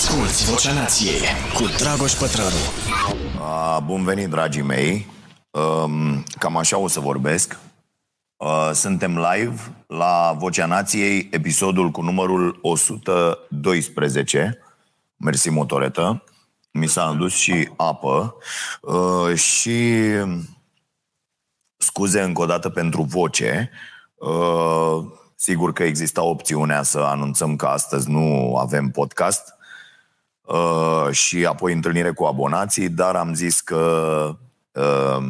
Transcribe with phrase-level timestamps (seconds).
[0.00, 1.20] Asculți Vocea Nației
[1.54, 2.56] cu Dragoș Pătrălu.
[3.40, 5.06] A, bun venit, dragii mei.
[5.50, 7.58] Um, cam așa o să vorbesc.
[8.36, 14.58] Uh, suntem live la Vocea Nației, episodul cu numărul 112.
[15.16, 16.24] Mersi, motoretă.
[16.70, 18.34] Mi s-a adus și apă.
[18.80, 20.04] Uh, și
[21.76, 23.70] scuze încă o dată pentru voce.
[24.14, 25.04] Uh,
[25.34, 29.58] sigur că exista opțiunea să anunțăm că astăzi nu avem podcast
[30.50, 34.36] uh, și apoi întâlnire cu abonații, dar am zis că
[34.72, 35.26] uh,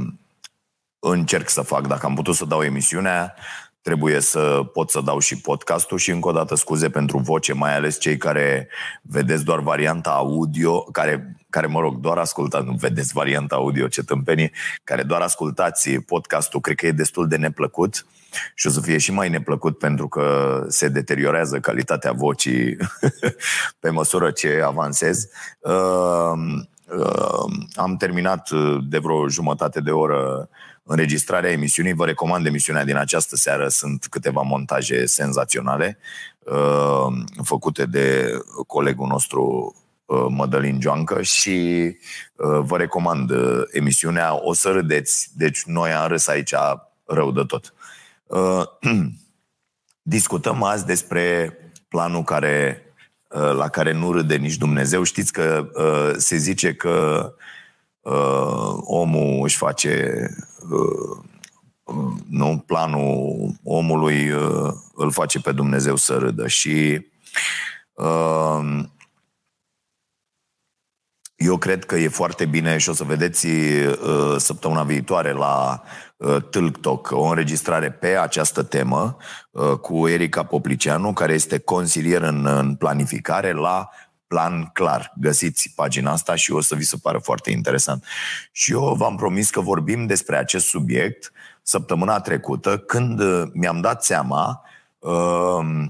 [0.99, 1.87] încerc să fac.
[1.87, 3.35] Dacă am putut să dau emisiunea,
[3.83, 7.75] trebuie să pot să dau și podcastul și încă o dată scuze pentru voce, mai
[7.77, 8.69] ales cei care
[9.03, 14.03] vedeți doar varianta audio, care, care mă rog, doar ascultați, nu vedeți varianta audio, ce
[14.03, 14.51] tâmpenie,
[14.85, 18.07] care doar ascultați podcastul, cred că e destul de neplăcut
[18.55, 22.77] și o să fie și mai neplăcut pentru că se deteriorează calitatea vocii
[23.81, 25.29] pe măsură ce avansez.
[25.61, 26.33] Uh,
[26.99, 28.51] uh, am terminat
[28.89, 30.49] de vreo jumătate de oră
[30.91, 31.93] înregistrarea emisiunii.
[31.93, 33.69] Vă recomand emisiunea din această seară.
[33.69, 35.99] Sunt câteva montaje senzaționale
[36.39, 38.31] uh, făcute de
[38.67, 39.75] colegul nostru
[40.05, 41.87] uh, Mădălin Joancă și
[42.35, 44.45] uh, vă recomand uh, emisiunea.
[44.45, 45.29] O să râdeți.
[45.37, 46.55] Deci noi am râs aici
[47.05, 47.75] rău de tot.
[48.27, 48.63] Uh,
[50.03, 51.55] discutăm azi despre
[51.89, 52.83] planul care,
[53.29, 55.03] uh, la care nu râde nici Dumnezeu.
[55.03, 57.33] Știți că uh, se zice că
[58.01, 60.49] uh, omul își face uh,
[62.29, 66.47] nu, planul omului uh, îl face pe Dumnezeu să râdă.
[66.49, 67.07] Și
[67.93, 68.81] uh,
[71.41, 75.83] eu cred că e foarte bine și o să vedeți uh, săptămâna viitoare la
[76.17, 79.17] uh, TikTok o înregistrare pe această temă
[79.51, 83.89] uh, cu Erica Poplicianu, care este consilier în, în planificare la
[84.31, 85.13] plan clar.
[85.17, 88.05] Găsiți pagina asta și o să vi se pară foarte interesant.
[88.53, 94.05] Și eu v-am promis că vorbim despre acest subiect săptămâna trecută, când uh, mi-am dat
[94.05, 94.63] seama
[94.99, 95.85] uh,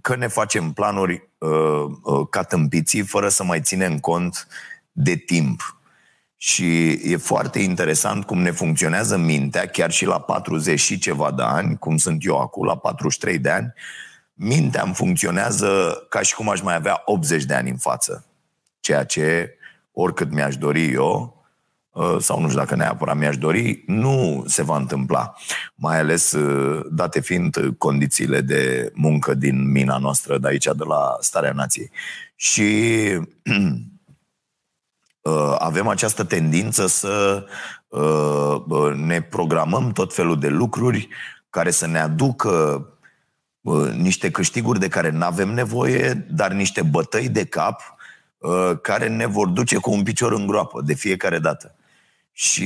[0.00, 4.46] că ne facem planuri uh, uh, ca tâmpiții, fără să mai ținem cont
[4.92, 5.80] de timp.
[6.36, 11.42] Și e foarte interesant cum ne funcționează mintea, chiar și la 40 și ceva de
[11.42, 13.72] ani, cum sunt eu acum, la 43 de ani,
[14.36, 18.26] mintea îmi funcționează ca și cum aș mai avea 80 de ani în față.
[18.80, 19.54] Ceea ce,
[19.92, 21.44] oricât mi-aș dori eu,
[21.90, 25.34] uh, sau nu știu dacă neapărat mi-aș dori, nu se va întâmpla.
[25.74, 31.16] Mai ales uh, date fiind condițiile de muncă din mina noastră de aici, de la
[31.20, 31.90] Starea Nației.
[32.34, 32.72] Și
[35.20, 37.44] uh, avem această tendință să
[38.94, 41.08] ne programăm tot felul de lucruri
[41.50, 42.86] care să ne aducă
[43.96, 47.80] niște câștiguri de care nu avem nevoie, dar niște bătăi de cap
[48.82, 51.74] care ne vor duce cu un picior în groapă de fiecare dată.
[52.32, 52.64] Și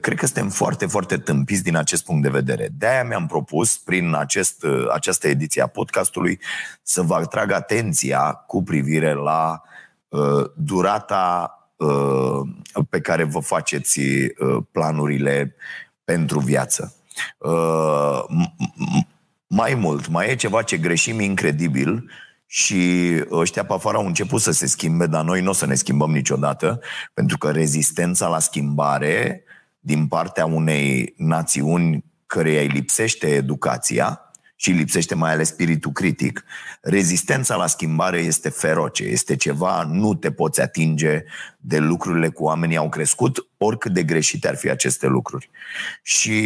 [0.00, 2.68] cred că suntem foarte, foarte tâmpiți din acest punct de vedere.
[2.78, 6.40] De-aia mi-am propus, prin acest, această ediție a podcastului,
[6.82, 9.62] să vă atrag atenția cu privire la
[10.08, 12.40] uh, durata uh,
[12.90, 15.54] pe care vă faceți uh, planurile
[16.04, 16.94] pentru viață.
[17.38, 18.24] Uh,
[19.54, 22.10] mai mult, mai e ceva ce greșim incredibil
[22.46, 25.74] și ăștia pe afară au început să se schimbe, dar noi nu o să ne
[25.74, 26.80] schimbăm niciodată,
[27.14, 29.44] pentru că rezistența la schimbare
[29.80, 34.20] din partea unei națiuni căreia îi lipsește educația,
[34.62, 36.44] și lipsește mai ales spiritul critic,
[36.80, 41.24] rezistența la schimbare este feroce, este ceva, nu te poți atinge
[41.56, 45.50] de lucrurile cu oamenii au crescut, oricât de greșite ar fi aceste lucruri.
[46.02, 46.42] Și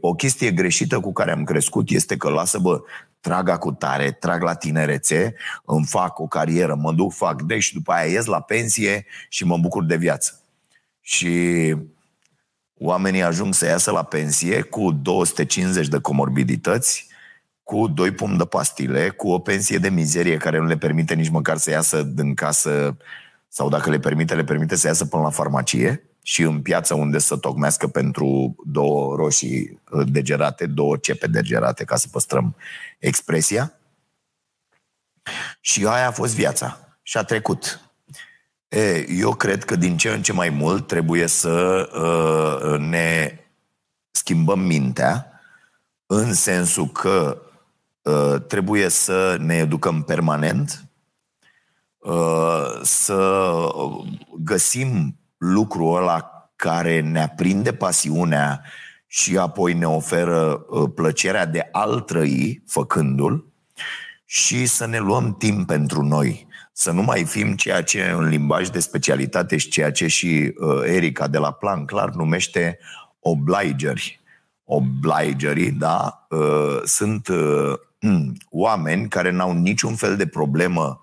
[0.00, 2.80] o chestie greșită cu care am crescut este că lasă, bă,
[3.20, 5.34] trag cu tare, trag la tinerețe,
[5.64, 9.44] îmi fac o carieră, mă duc, fac de și după aia ies la pensie și
[9.44, 10.40] mă bucur de viață.
[11.00, 11.74] Și
[12.78, 17.08] oamenii ajung să iasă la pensie cu 250 de comorbidități,
[17.70, 21.28] cu doi pumni de pastile, cu o pensie de mizerie care nu le permite nici
[21.28, 22.96] măcar să iasă din casă
[23.48, 27.18] sau dacă le permite, le permite să iasă până la farmacie și în piață unde
[27.18, 32.56] să tocmească pentru două roșii uh, degerate, două cepe degerate, ca să păstrăm
[32.98, 33.72] expresia.
[35.60, 36.96] Și aia a fost viața.
[37.02, 37.80] Și a trecut.
[38.68, 43.38] E, eu cred că din ce în ce mai mult trebuie să uh, ne
[44.10, 45.40] schimbăm mintea
[46.06, 47.49] în sensul că Uh,
[48.46, 50.90] trebuie să ne educăm permanent,
[51.98, 53.52] uh, să
[54.38, 58.62] găsim lucrul ăla care ne aprinde pasiunea
[59.06, 63.52] și apoi ne oferă uh, plăcerea de a trăi făcându-l
[64.24, 68.68] și să ne luăm timp pentru noi, să nu mai fim ceea ce în limbaj
[68.68, 72.78] de specialitate și ceea ce și uh, Erica de la Plan clar numește
[73.20, 74.20] obligeri.
[74.64, 77.72] Obligerii, da, uh, sunt uh,
[78.50, 81.00] oameni care n-au niciun fel de problemă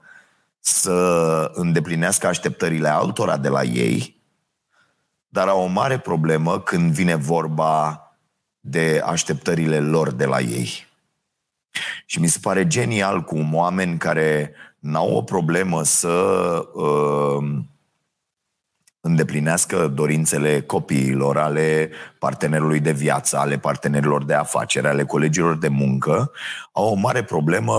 [0.60, 4.22] să îndeplinească așteptările altora de la ei,
[5.28, 8.02] dar au o mare problemă când vine vorba
[8.60, 10.86] de așteptările lor de la ei.
[12.06, 16.10] Și mi se pare genial cum oameni care n-au o problemă să
[16.74, 17.60] uh,
[19.02, 21.90] îndeplinească dorințele copiilor, ale
[22.20, 26.32] partenerului de viață, ale partenerilor de afacere, ale colegilor de muncă,
[26.72, 27.76] au o mare problemă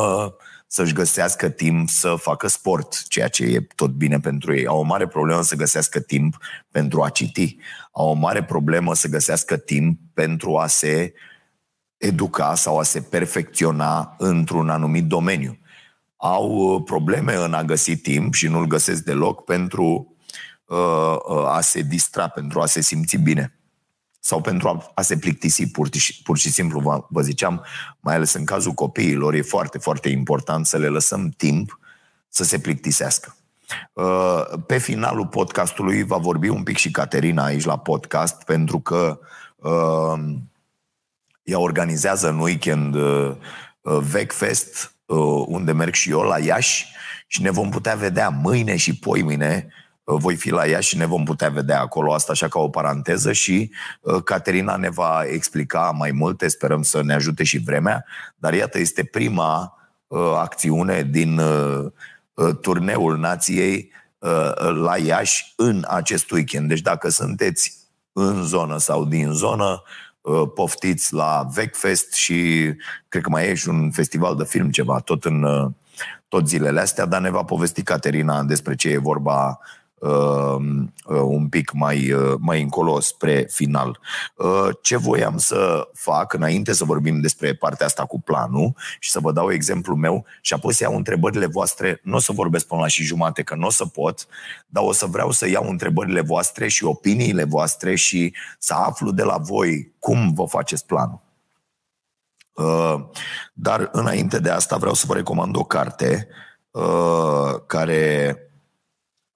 [0.71, 4.67] să-și găsească timp să facă sport, ceea ce e tot bine pentru ei.
[4.67, 6.37] Au o mare problemă să găsească timp
[6.71, 7.57] pentru a citi.
[7.93, 11.13] Au o mare problemă să găsească timp pentru a se
[11.97, 15.59] educa sau a se perfecționa într-un anumit domeniu.
[16.17, 20.18] Au uh, probleme în a găsi timp și nu-l găsesc deloc pentru uh, uh,
[21.47, 23.59] a se distra, pentru a se simți bine
[24.21, 25.89] sau pentru a, a se plictisi pur,
[26.23, 27.65] pur și simplu, vă, vă ziceam,
[28.01, 31.79] mai ales în cazul copiilor, e foarte, foarte important să le lăsăm timp
[32.29, 33.37] să se plictisească.
[33.93, 39.19] Uh, pe finalul podcastului va vorbi un pic și Caterina aici la podcast, pentru că
[39.57, 40.35] uh,
[41.43, 43.37] ea organizează în weekend uh,
[43.83, 44.93] Vecfest,
[45.47, 46.87] unde merg și eu la Iași
[47.27, 49.69] și ne vom putea vedea mâine și poimine
[50.17, 53.33] voi fi la ea și ne vom putea vedea acolo, asta așa ca o paranteză
[53.33, 53.71] și
[54.01, 58.05] uh, Caterina ne va explica mai multe, sperăm să ne ajute și vremea,
[58.37, 61.93] dar iată, este prima uh, acțiune din uh,
[62.61, 63.97] turneul nației
[64.75, 66.69] la Iași în acest weekend.
[66.69, 67.77] Deci dacă sunteți
[68.13, 69.83] în zonă sau din zonă,
[70.55, 72.71] poftiți la Vecfest și
[73.09, 75.47] cred că mai e și un festival de film ceva, tot în
[76.29, 79.78] tot zilele astea, dar ne va povesti Caterina despre ce e vorba uh,
[81.05, 84.01] un pic mai, uh, mai încolo spre final.
[84.37, 89.21] Uh, ce voiam să fac înainte să vorbim despre partea asta cu planul și să
[89.21, 92.81] vă dau exemplul meu și apoi să iau întrebările voastre, nu o să vorbesc până
[92.81, 94.27] la și jumate, că nu o să pot,
[94.67, 99.23] dar o să vreau să iau întrebările voastre și opiniile voastre și să aflu de
[99.23, 101.21] la voi cum vă faceți planul.
[102.53, 103.05] Uh,
[103.53, 106.29] dar înainte de asta vreau să vă recomand o carte
[106.71, 108.37] uh, care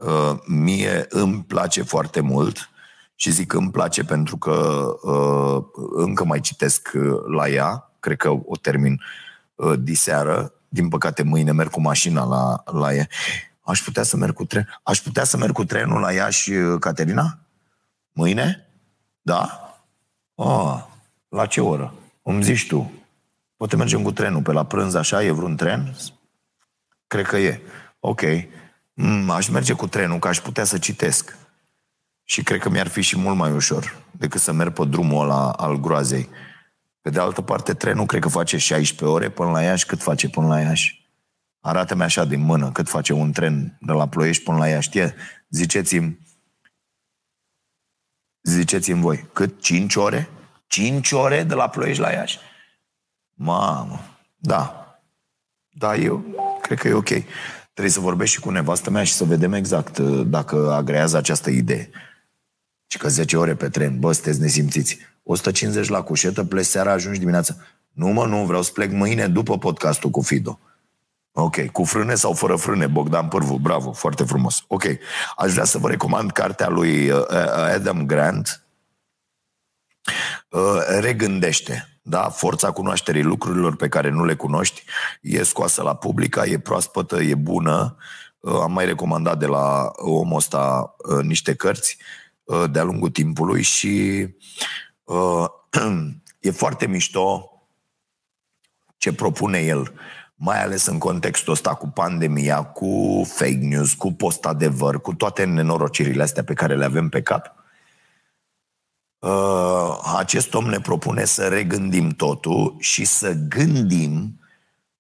[0.03, 2.71] Uh, mie îmi place foarte mult
[3.15, 5.65] și zic că îmi place pentru că uh,
[5.95, 7.03] încă mai citesc uh,
[7.37, 9.01] la ea, cred că o termin
[9.79, 13.07] diseară, din păcate mâine merg cu mașina la, la ea.
[13.61, 14.81] Aș putea să merg cu tren.
[14.83, 17.39] Aș putea să merg cu trenul la ea și Caterina?
[18.13, 18.69] Mâine?
[19.21, 19.61] Da?
[20.35, 20.85] Oh,
[21.29, 21.95] la ce oră?
[22.23, 22.93] Îmi zici tu.
[23.57, 25.23] Poate mergem cu trenul pe la prânz, așa?
[25.23, 25.95] E vreun tren?
[27.07, 27.61] Cred că e.
[28.01, 28.23] Ok.
[28.95, 31.37] Mm, aș merge cu trenul, că aș putea să citesc.
[32.25, 35.53] Și cred că mi-ar fi și mult mai ușor decât să merg pe drumul ăla
[35.53, 36.29] al groazei.
[37.01, 39.87] Pe de altă parte, trenul cred că face 16 ore până la Iași.
[39.87, 41.11] Cât face până la Iași?
[41.61, 44.89] Arată-mi așa din mână cât face un tren de la Ploiești până la Iași.
[44.89, 45.15] Știe?
[45.49, 46.19] Ziceți-mi
[48.43, 49.61] ziceți-mi voi, cât?
[49.61, 50.29] 5 ore?
[50.67, 52.39] 5 ore de la Ploiești la Iași?
[53.35, 54.01] Mamă,
[54.37, 54.87] da.
[55.71, 56.25] Da, eu
[56.63, 57.11] cred că e ok.
[57.73, 61.51] Trebuie să vorbești și cu nevastă mea și să vedem exact uh, dacă agrează această
[61.51, 61.91] idee.
[62.87, 64.99] Și că 10 ore pe tren, bă, sunteți nesimțiți.
[65.23, 67.57] 150 la cușetă, pleci seara, ajungi dimineața.
[67.93, 70.61] Nu mă, nu, vreau să plec mâine după podcastul cu Fido.
[71.33, 74.65] Ok, cu frâne sau fără frâne, Bogdan Pârvu, bravo, foarte frumos.
[74.67, 74.85] Ok,
[75.37, 77.37] aș vrea să vă recomand cartea lui uh, uh,
[77.75, 78.63] Adam Grant,
[81.01, 81.92] Regândește.
[82.05, 82.29] Da?
[82.29, 84.85] Forța cunoașterii lucrurilor pe care nu le cunoști
[85.21, 87.97] e scoasă la publica, e proaspătă, e bună.
[88.41, 91.97] Uh, am mai recomandat de la omul ăsta uh, niște cărți
[92.43, 94.27] uh, de-a lungul timpului și
[96.41, 97.47] e foarte mișto
[98.97, 99.93] ce propune el,
[100.35, 106.23] mai ales în contextul ăsta cu pandemia, cu fake news, cu post-adevăr, cu toate nenorocirile
[106.23, 107.62] astea pe care le avem pe cap Uh,
[110.17, 114.41] acest om ne propune să regândim totul și să gândim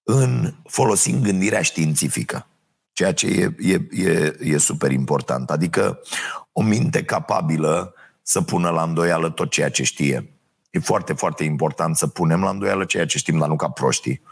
[0.02, 2.46] în folosind gândirea științifică,
[2.92, 5.50] ceea ce e, e, e, e super important.
[5.50, 6.00] Adică
[6.52, 10.32] o minte capabilă să pună la îndoială tot ceea ce știe.
[10.70, 14.22] E foarte, foarte important să punem la îndoială ceea ce știm, dar nu ca proștii.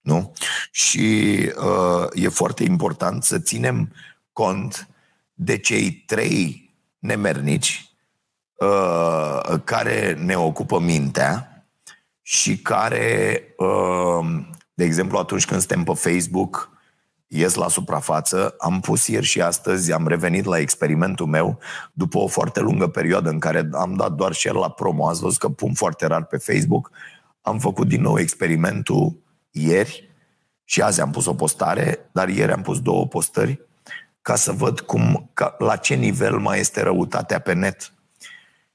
[0.00, 0.32] Nu?
[0.70, 3.92] Și uh, e foarte important să ținem
[4.32, 4.88] cont
[5.34, 7.87] de cei trei nemernici
[8.58, 11.62] uh, care ne ocupă mintea
[12.22, 14.26] și care, uh,
[14.74, 16.70] de exemplu, atunci când suntem pe Facebook,
[17.26, 18.54] ies la suprafață.
[18.58, 21.58] Am pus ieri și astăzi, am revenit la experimentul meu
[21.92, 25.08] după o foarte lungă perioadă în care am dat doar share la promo.
[25.08, 26.90] Ați văzut că pun foarte rar pe Facebook.
[27.40, 30.10] Am făcut din nou experimentul ieri
[30.64, 33.66] și azi am pus o postare, dar ieri am pus două postări
[34.22, 37.92] ca să văd cum, ca, la ce nivel mai este răutatea pe net.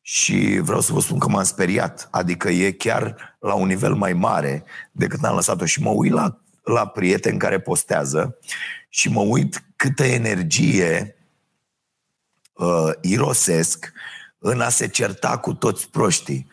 [0.05, 2.07] Și vreau să vă spun că m-am speriat.
[2.11, 5.65] Adică e chiar la un nivel mai mare decât am lăsat-o.
[5.65, 8.37] Și mă uit la, la prieteni care postează
[8.89, 11.15] și mă uit câtă energie
[12.53, 13.91] uh, irosesc
[14.37, 16.47] în a se certa cu toți proștii.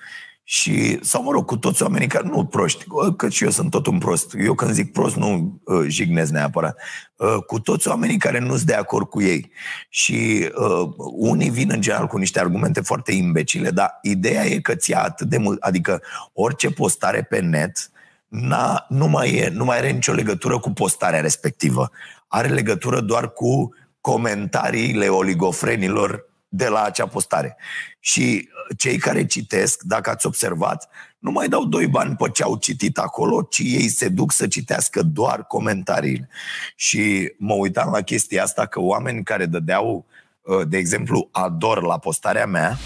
[0.53, 2.85] Și, sau mă rog, cu toți oamenii care nu proști,
[3.17, 4.35] că și eu sunt tot un prost.
[4.39, 6.77] Eu când zic prost nu uh, jignesc neapărat.
[7.17, 9.51] Uh, cu toți oamenii care nu sunt de acord cu ei.
[9.89, 14.75] Și uh, unii vin în general cu niște argumente foarte imbecile, dar ideea e că
[14.75, 16.03] ți atât de mult, adică
[16.33, 17.91] orice postare pe net
[18.29, 21.91] n-a, nu, mai e, nu mai are nicio legătură cu postarea respectivă.
[22.29, 27.57] Are legătură doar cu comentariile oligofrenilor de la acea postare.
[28.01, 30.89] Și cei care citesc, dacă ați observat,
[31.19, 34.47] nu mai dau doi bani pe ce au citit acolo, ci ei se duc să
[34.47, 36.29] citească doar comentariile.
[36.77, 40.07] Și mă uitam la chestia asta că oameni care dădeau,
[40.41, 42.79] uh, de exemplu, ador la postarea mea,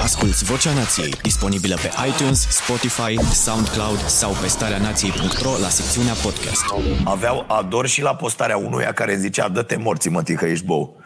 [0.00, 6.64] Asculți Vocea Nației, disponibilă pe iTunes, Spotify, SoundCloud sau pe starea nației.ro la secțiunea podcast.
[7.04, 11.03] Aveau ador și la postarea unuia care zicea dă-te morții, mă, că ești bou.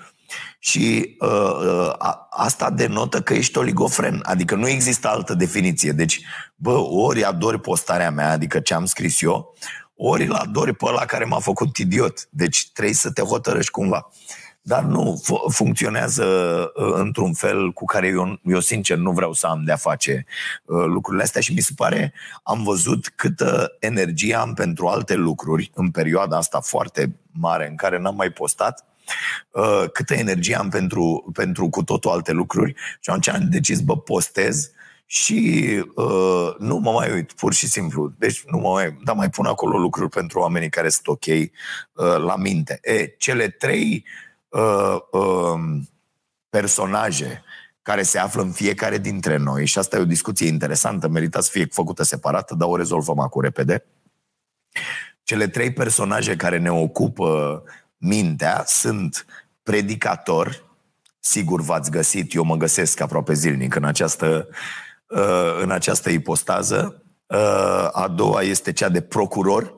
[0.59, 1.93] Și uh, uh,
[2.31, 5.93] asta denotă că ești oligofren, adică nu există altă definiție.
[5.93, 6.21] Deci,
[6.55, 9.55] bă, ori adori postarea mea, adică ce am scris eu,
[9.97, 12.29] ori îl adori pe ăla care m-a făcut idiot.
[12.31, 14.09] Deci trebuie să te hotărăști cumva.
[14.63, 16.25] Dar nu f- funcționează
[16.75, 20.25] uh, într-un fel cu care eu, eu sincer nu vreau să am de-a face
[20.65, 25.71] uh, lucrurile astea și mi se pare, am văzut câtă energie am pentru alte lucruri
[25.75, 28.98] în perioada asta foarte mare în care n-am mai postat uh,
[29.93, 34.71] câtă energie am pentru, pentru cu totul alte lucruri și atunci am decis, bă, postez
[35.11, 38.13] și uh, nu mă mai uit, pur și simplu.
[38.19, 38.99] Deci nu mă mai...
[39.05, 41.51] Dar mai pun acolo lucruri pentru oamenii care sunt ok uh,
[42.17, 42.79] la minte.
[42.83, 44.05] E, cele trei
[44.49, 45.81] uh, uh,
[46.49, 47.43] personaje
[47.83, 51.51] care se află în fiecare dintre noi, și asta e o discuție interesantă, merită să
[51.53, 53.85] fie făcută separată, dar o rezolvăm acum repede.
[55.23, 57.63] Cele trei personaje care ne ocupă
[57.99, 59.27] mintea sunt
[59.63, 60.65] predicator,
[61.19, 64.49] sigur v-ați găsit, eu mă găsesc aproape zilnic în această,
[65.07, 67.03] uh, în această ipostază.
[67.27, 69.75] Uh, a doua este cea de procuror,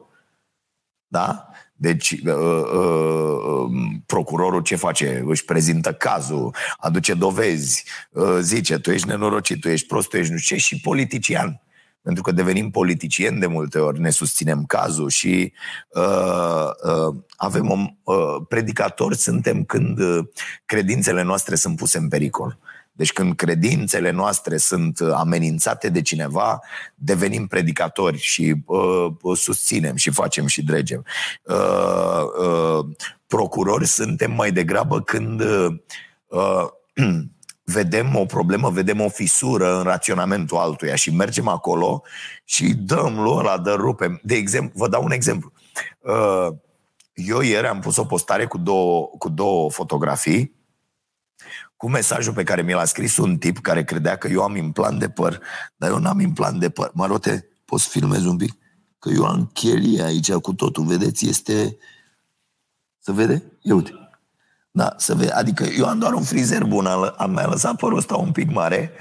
[1.06, 1.50] da?
[1.72, 2.34] Deci, uh,
[2.72, 5.22] uh, um, procurorul ce face?
[5.26, 10.32] Își prezintă cazul, aduce dovezi, uh, zice, tu ești nenorocit, tu ești prost, tu ești
[10.32, 11.60] nu știu ce, și politician
[12.02, 15.52] pentru că devenim politicieni de multe ori, ne susținem cazul și
[15.88, 17.76] uh, uh, avem o,
[18.12, 20.24] uh, predicatori suntem când uh,
[20.64, 22.58] credințele noastre sunt puse în pericol.
[22.92, 26.60] Deci când credințele noastre sunt amenințate de cineva,
[26.94, 31.04] devenim predicatori și uh, susținem și facem și dregem.
[31.42, 32.86] Uh, uh,
[33.26, 36.68] procurori suntem mai degrabă când uh,
[37.72, 42.02] vedem o problemă, vedem o fisură în raționamentul altuia și mergem acolo
[42.44, 44.20] și dăm lui ăla, dă rupem.
[44.22, 45.52] De exemplu, vă dau un exemplu.
[46.00, 46.48] Uh,
[47.14, 50.58] eu ieri am pus o postare cu două, cu două fotografii
[51.76, 54.98] cu mesajul pe care mi l-a scris un tip care credea că eu am implant
[54.98, 55.40] de păr,
[55.76, 56.90] dar eu n-am implant de păr.
[56.94, 58.56] Marote, poți filmezi un pic?
[58.98, 61.28] Că eu am chelie aici cu totul, vedeți?
[61.28, 61.76] Este...
[62.98, 63.52] Să vede?
[63.60, 64.09] Ia uite.
[64.70, 65.30] Da, să vede.
[65.30, 66.86] Adică eu am doar un frizer bun,
[67.16, 68.92] am mai lăsat părul ăsta un pic mare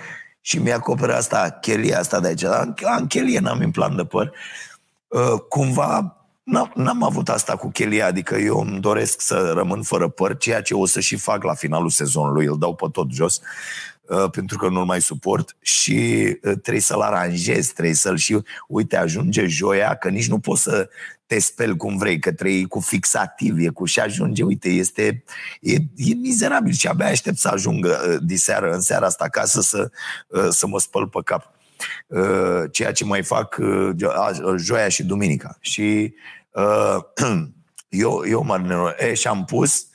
[0.42, 2.44] și mi-a acoperă asta, chelia asta de aici.
[2.44, 4.32] Am, am chelie, n-am implant de păr.
[5.08, 6.14] Uh, cumva
[6.50, 10.62] N-am, n-am avut asta cu chelia, adică eu îmi doresc să rămân fără păr, ceea
[10.62, 13.42] ce o să și fac la finalul sezonului, îl dau pe tot jos,
[14.02, 15.94] uh, pentru că nu-l mai suport și
[16.44, 18.42] uh, trebuie să-l aranjez, trebuie să-l și...
[18.68, 20.90] Uite, ajunge joia, că nici nu poți să
[21.30, 25.24] te speli cum vrei, că trei cu fixativ, e cu și ajunge, uite, este
[25.62, 29.92] e, e mizerabil și abia aștept să ajungă uh, diseară, în seara asta acasă să,
[30.28, 31.52] uh, să mă spăl pe cap.
[32.08, 33.58] Uh, ceea ce mai fac
[34.58, 35.58] joia și duminica.
[35.60, 36.14] Și
[37.90, 39.86] eu, eu mă e, și am pus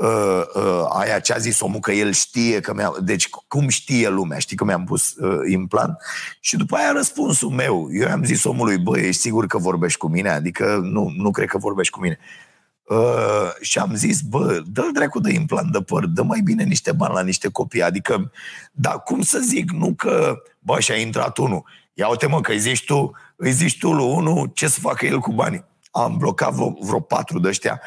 [0.00, 2.92] uh, uh, aia ce a zis omul că el știe că mi-a...
[3.00, 4.38] Deci cum știe lumea?
[4.38, 5.96] Știi că mi-am pus uh, implant?
[6.40, 7.88] Și după aia răspunsul meu.
[7.92, 10.30] Eu am zis omului, bă, ești sigur că vorbești cu mine?
[10.30, 12.18] Adică nu, nu cred că vorbești cu mine.
[12.82, 16.92] Uh, și am zis, bă, dă-l dracu de implant de păr, dă mai bine niște
[16.92, 17.82] bani la niște copii.
[17.82, 18.32] Adică,
[18.72, 21.64] da, cum să zic, nu că, bă, și-a intrat unul.
[21.94, 25.06] Ia uite mă, că îi zici tu, îi zici tu lui unul ce să facă
[25.06, 25.64] el cu banii.
[25.90, 27.80] am blocat vreo, vreo patru de ăștia,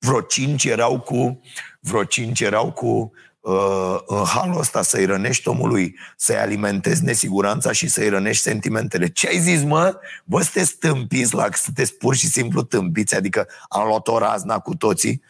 [0.00, 1.40] vreo cinci erau cu,
[1.80, 7.88] vreo cinci erau cu uh, în halul ăsta să-i rănești omului, să-i alimentezi nesiguranța și
[7.88, 9.08] să-i rănești sentimentele.
[9.08, 9.98] Ce ai zis, mă?
[10.24, 14.74] Vă sunteți tâmpiți la sunteți pur și simplu tâmpiți, adică am luat o razna cu
[14.74, 15.22] toții.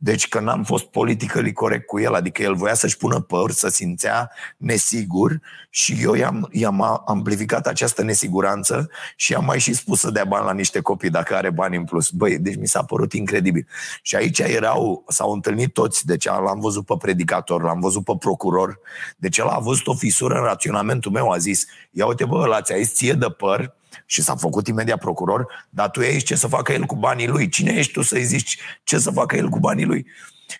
[0.00, 3.68] Deci că n-am fost politically corect cu el, adică el voia să-și pună păr, să
[3.68, 5.40] simțea nesigur
[5.70, 10.44] și eu i-am, i-am amplificat această nesiguranță și am mai și spus să dea bani
[10.44, 12.10] la niște copii dacă are bani în plus.
[12.10, 13.66] Băi, deci mi s-a părut incredibil.
[14.02, 18.80] Și aici erau, s-au întâlnit toți, deci l-am văzut pe predicator, l-am văzut pe procuror,
[19.16, 22.60] deci el a văzut o fisură în raționamentul meu, a zis, ia uite bă, la
[22.60, 23.76] ți-a ție de păr,
[24.10, 27.48] și s-a făcut imediat procuror, dar tu ești ce să facă el cu banii lui.
[27.48, 30.06] Cine ești tu să-i zici ce să facă el cu banii lui?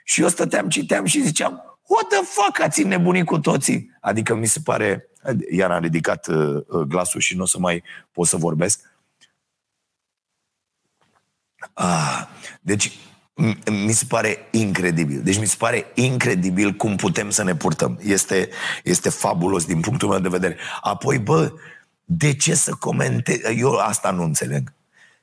[0.05, 3.97] Și eu stăteam, citeam și ziceam, what the fuck, ați nebunit cu toții?
[4.01, 5.09] Adică mi se pare,
[5.51, 8.81] iar am ridicat uh, uh glasul și nu o să mai pot să vorbesc.
[11.73, 12.29] Ah,
[12.61, 12.93] deci
[13.87, 15.23] mi se pare incredibil.
[15.23, 17.99] Deci mi se pare incredibil cum putem să ne purtăm.
[18.03, 18.49] Este,
[18.85, 20.57] este fabulos din punctul meu de vedere.
[20.81, 21.53] Apoi, bă,
[22.11, 23.37] de ce să comentez?
[23.57, 24.73] Eu asta nu înțeleg.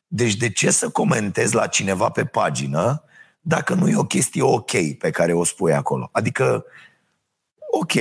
[0.08, 3.04] Deci de ce să comentez la cineva pe pagină
[3.42, 6.10] dacă nu e o chestie ok pe care o spui acolo?
[6.12, 6.66] Adică,
[7.72, 7.92] ok.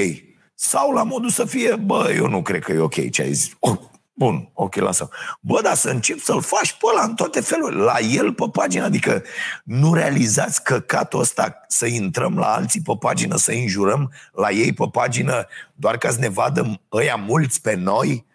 [0.54, 3.52] Sau la modul să fie, bă, eu nu cred că e ok ce ai zis.
[3.58, 3.78] Oh,
[4.12, 5.08] bun, ok, lasă.
[5.40, 8.84] Bă, dar să încep să-l faci pe ăla în toate felurile, la el pe pagină,
[8.84, 9.22] adică
[9.64, 14.88] nu realizați căcatul ăsta să intrăm la alții pe pagină, să înjurăm la ei pe
[14.92, 18.32] pagină, doar ca să ne vadă ăia mulți pe noi,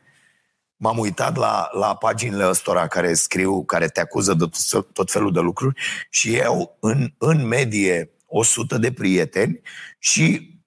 [0.80, 4.46] m-am uitat la, la paginile ăstora care scriu, care te acuză de
[4.94, 9.62] tot felul de lucruri și eu în, în medie 100 de prieteni
[10.00, 10.58] și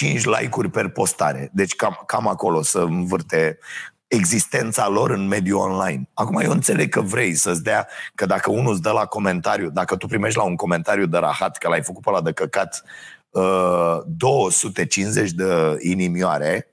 [0.00, 1.50] 1,5 like-uri per postare.
[1.52, 3.58] Deci cam, cam acolo să învârte
[4.06, 6.08] existența lor în mediul online.
[6.14, 9.96] Acum eu înțeleg că vrei să-ți dea, că dacă unul îți dă la comentariu, dacă
[9.96, 12.82] tu primești la un comentariu de rahat că l-ai făcut pe ăla de căcat
[13.30, 16.68] uh, 250 de inimioare,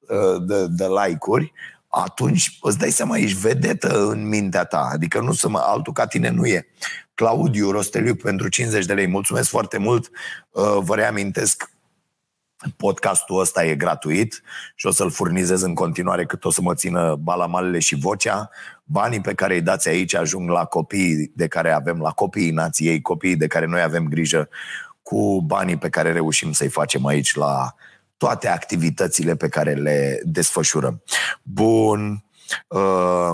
[0.00, 1.52] uh, de, de like-uri,
[2.04, 4.88] atunci îți dai seama, ești vedetă în mintea ta.
[4.92, 6.66] Adică nu să mă, altul ca tine nu e.
[7.14, 9.06] Claudiu Rosteliu pentru 50 de lei.
[9.06, 10.10] Mulțumesc foarte mult.
[10.50, 11.70] Uh, vă reamintesc
[12.76, 14.42] Podcastul ăsta e gratuit
[14.74, 18.50] și o să-l furnizez în continuare cât o să mă țină balamalele și vocea.
[18.84, 23.00] Banii pe care îi dați aici ajung la copiii de care avem, la copiii nației,
[23.00, 24.48] copiii de care noi avem grijă
[25.02, 27.74] cu banii pe care reușim să-i facem aici la
[28.18, 31.02] toate activitățile pe care le desfășurăm.
[31.42, 32.24] Bun.
[32.68, 33.30] Uh,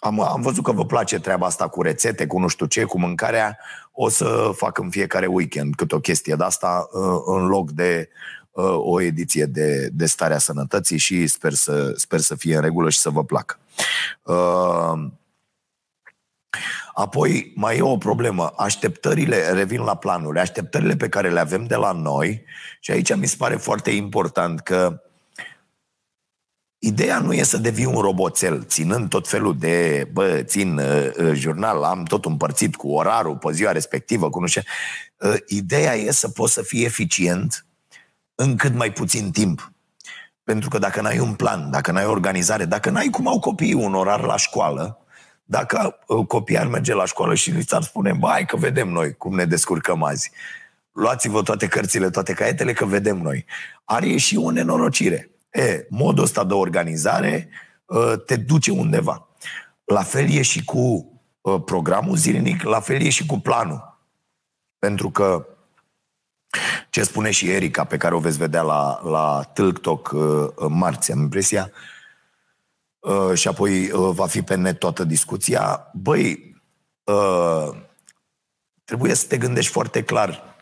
[0.00, 2.98] am, am văzut că vă place treaba asta cu rețete, cu nu știu ce, cu
[2.98, 3.58] mâncarea.
[3.92, 8.08] O să fac în fiecare weekend câte o chestie de asta uh, în loc de
[8.50, 12.90] uh, o ediție de, de starea sănătății și sper să, sper să fie în regulă
[12.90, 13.58] și să vă placă.
[14.22, 15.10] Uh,
[16.98, 18.52] Apoi mai e o problemă.
[18.56, 22.44] Așteptările, revin la planuri, așteptările pe care le avem de la noi
[22.80, 25.00] și aici mi se pare foarte important că
[26.78, 31.32] Ideea nu e să devii un roboțel, ținând tot felul de, bă, țin uh, uh,
[31.32, 34.62] jurnal, am tot împărțit cu orarul pe ziua respectivă, cu nu știu.
[35.16, 37.66] Uh, ideea e să poți să fii eficient
[38.34, 39.72] în cât mai puțin timp.
[40.44, 43.94] Pentru că dacă n-ai un plan, dacă n-ai organizare, dacă n-ai cum au copiii un
[43.94, 45.05] orar la școală,
[45.48, 49.14] dacă uh, copiii ar merge la școală și li s-ar spune, bai că vedem noi
[49.14, 50.30] cum ne descurcăm azi.
[50.92, 53.44] Luați-vă toate cărțile, toate caietele, că vedem noi.
[53.84, 55.30] Ar ieși o nenorocire.
[55.50, 57.48] E, modul ăsta de organizare
[57.86, 59.28] uh, te duce undeva.
[59.84, 63.98] La fel e și cu uh, programul zilnic, la fel e și cu planul.
[64.78, 65.46] Pentru că
[66.90, 70.14] ce spune și Erica, pe care o veți vedea la, la TikTok
[70.68, 71.95] marți, am impresia, Uh,
[73.34, 75.90] și apoi uh, va fi pe net toată discuția.
[75.94, 76.54] Băi,
[77.04, 77.68] uh,
[78.84, 80.54] trebuie să te gândești foarte clar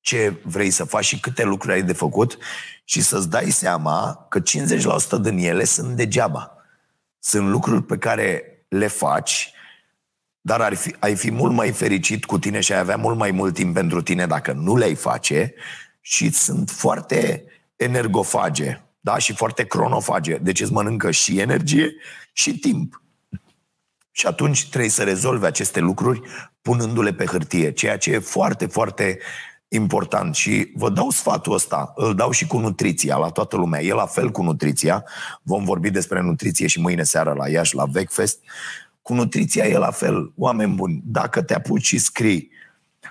[0.00, 2.38] ce vrei să faci și câte lucruri ai de făcut
[2.84, 4.42] și să-ți dai seama că 50%
[5.20, 6.56] din ele sunt degeaba.
[7.18, 9.52] Sunt lucruri pe care le faci,
[10.40, 13.30] dar ar fi, ai fi mult mai fericit cu tine și ai avea mult mai
[13.30, 15.54] mult timp pentru tine dacă nu le-ai face
[16.00, 17.44] și sunt foarte
[17.76, 19.18] energofage da?
[19.18, 20.36] și foarte cronofage.
[20.36, 21.94] Deci îți mănâncă și energie
[22.32, 23.02] și timp.
[24.10, 26.20] Și atunci trebuie să rezolve aceste lucruri
[26.62, 29.18] punându-le pe hârtie, ceea ce e foarte, foarte
[29.68, 30.34] important.
[30.34, 33.82] Și vă dau sfatul ăsta, îl dau și cu nutriția la toată lumea.
[33.82, 35.04] E la fel cu nutriția.
[35.42, 38.38] Vom vorbi despre nutriție și mâine seara la Iași, la Vecfest.
[39.02, 40.32] Cu nutriția e la fel.
[40.36, 42.50] Oameni buni, dacă te apuci și scrii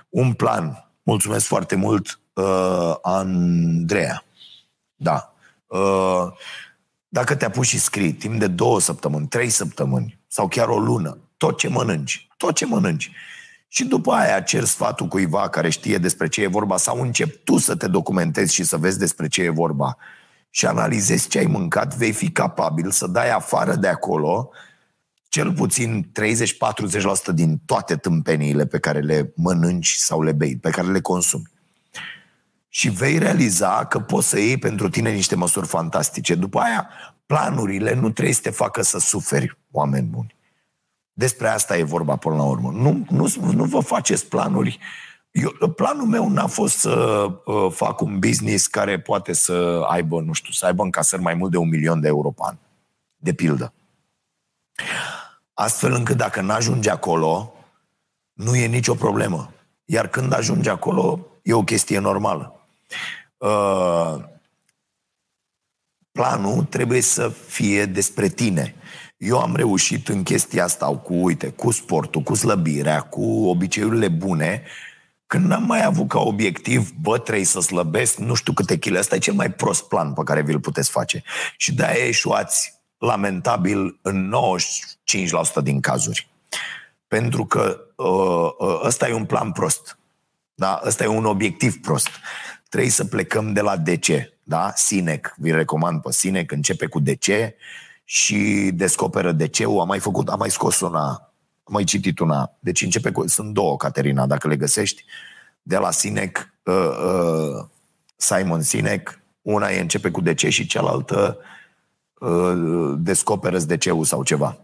[0.10, 4.23] un plan, mulțumesc foarte mult, uh, Andreea.
[4.95, 5.35] Da, Uh,
[7.08, 11.17] dacă te apuci și scrii timp de două săptămâni, trei săptămâni sau chiar o lună,
[11.38, 12.28] tot ce mănânci.
[12.38, 13.12] Tot ce mănânci.
[13.67, 17.58] Și după aia cer sfatul cuiva care știe despre ce e vorba sau încep tu
[17.58, 19.97] să te documentezi și să vezi despre ce e vorba
[20.49, 24.49] și analizezi ce ai mâncat, vei fi capabil să dai afară de acolo
[25.30, 26.12] cel puțin
[27.32, 31.51] 30-40% din toate tâmpeniile pe care le mănânci sau le bei, pe care le consumi.
[32.75, 36.35] Și vei realiza că poți să iei pentru tine niște măsuri fantastice.
[36.35, 36.89] După aia,
[37.25, 40.35] planurile nu trebuie să te facă să suferi, oameni buni.
[41.13, 42.71] Despre asta e vorba până la urmă.
[42.71, 44.79] Nu, nu, nu vă faceți planuri.
[45.31, 50.33] Eu, planul meu n-a fost să uh, fac un business care poate să aibă, nu
[50.33, 52.57] știu, să aibă încasări mai mult de un milion de euro pe an.
[53.15, 53.73] De pildă.
[55.53, 57.53] Astfel încât dacă n-ajunge acolo,
[58.33, 59.53] nu e nicio problemă.
[59.85, 62.49] Iar când ajunge acolo, e o chestie normală.
[63.38, 64.15] Uh,
[66.12, 68.75] planul trebuie să fie despre tine.
[69.17, 74.63] Eu am reușit în chestia asta cu, uite, cu sportul, cu slăbirea, cu obiceiurile bune,
[75.27, 78.97] când n-am mai avut ca obiectiv, bă, trebuie să slăbesc nu știu câte chile.
[78.97, 81.23] Asta e cel mai prost plan pe care vi-l puteți face.
[81.58, 84.34] Și de-aia eșuați lamentabil în
[85.60, 86.29] 95% din cazuri.
[87.08, 89.97] Pentru că uh, uh, ăsta e un plan prost.
[90.53, 90.81] Da?
[90.86, 92.10] Ăsta e un obiectiv prost.
[92.69, 94.08] Trebuie să plecăm de la DC.
[94.43, 94.71] Da?
[94.75, 97.28] Sinec, vi recomand pe Sinec, începe cu DC
[98.04, 99.80] și descoperă DC-ul.
[99.80, 101.08] Am mai făcut, am mai scos una,
[101.63, 102.51] am mai citit una.
[102.60, 105.06] Deci începe cu, sunt două, Caterina, dacă le găsești.
[105.62, 107.65] De la Sinec, uh, uh,
[108.15, 111.38] Simon Sinek, una e începe cu DC și cealaltă
[112.19, 114.58] uh, descoperă DC-ul sau ceva.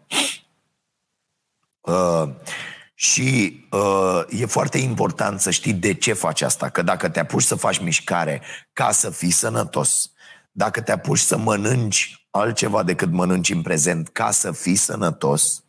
[1.81, 2.29] Uh,
[3.03, 6.69] și uh, e foarte important să știi de ce faci asta.
[6.69, 8.41] Că dacă te apuci să faci mișcare
[8.73, 10.11] ca să fii sănătos,
[10.51, 15.63] dacă te apuci să mănânci altceva decât mănânci în prezent ca să fii sănătos,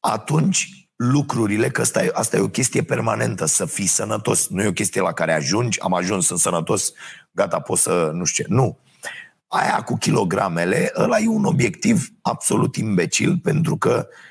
[0.00, 4.48] atunci lucrurile, că asta e, asta e o chestie permanentă, să fii sănătos.
[4.48, 6.92] Nu e o chestie la care ajungi, am ajuns, sunt sănătos,
[7.30, 8.52] gata, pot să, nu știu ce.
[8.52, 8.78] Nu.
[9.46, 14.30] Aia cu kilogramele, ăla e un obiectiv absolut imbecil, pentru că uh,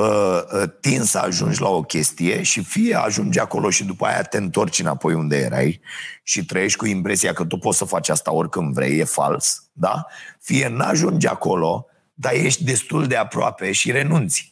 [0.00, 4.22] Uh, uh, tin să ajungi la o chestie și fie ajungi acolo și după aia
[4.22, 5.80] te întorci înapoi unde erai
[6.22, 10.06] și trăiești cu impresia că tu poți să faci asta oricând vrei, e fals, da?
[10.40, 14.49] Fie n-ajungi acolo, dar ești destul de aproape și renunți.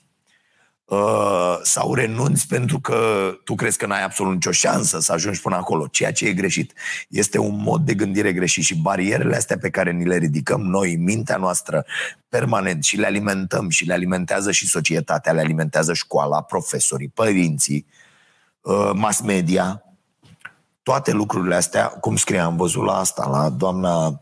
[0.89, 5.57] Uh, sau renunți pentru că tu crezi că n-ai absolut nicio șansă să ajungi până
[5.57, 6.73] acolo, ceea ce e greșit.
[7.09, 10.97] Este un mod de gândire greșit și barierele astea pe care ni le ridicăm noi,
[10.97, 11.85] mintea noastră,
[12.29, 17.87] permanent și le alimentăm și le alimentează și societatea, le alimentează școala, profesorii, părinții,
[18.61, 19.83] uh, mass media,
[20.83, 24.21] toate lucrurile astea, cum scrie, am văzut la asta, la doamna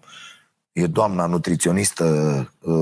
[0.72, 2.04] e doamna nutriționistă
[2.60, 2.74] uh,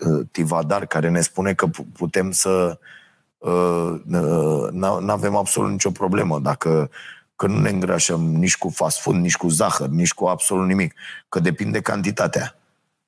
[0.00, 2.76] uh, Tivadar care ne spune că putem să Uh, uh,
[4.72, 6.90] nu avem absolut nicio problemă dacă
[7.36, 10.94] că nu ne îngrașăm nici cu fast food, nici cu zahăr, nici cu absolut nimic,
[11.28, 12.54] că depinde cantitatea.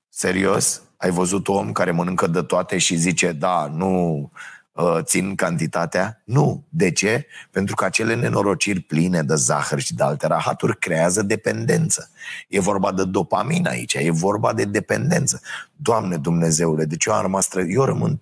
[0.09, 0.83] Serios?
[0.97, 4.31] Ai văzut un om care mănâncă de toate și zice, da, nu
[4.73, 6.23] uh, țin cantitatea?
[6.25, 6.65] Nu.
[6.69, 7.27] De ce?
[7.51, 12.11] Pentru că acele nenorociri pline de zahăr și de alte rahaturi creează dependență.
[12.49, 15.41] E vorba de dopamină aici, e vorba de dependență.
[15.77, 18.21] Doamne Dumnezeule, deci eu am rămas, eu rămân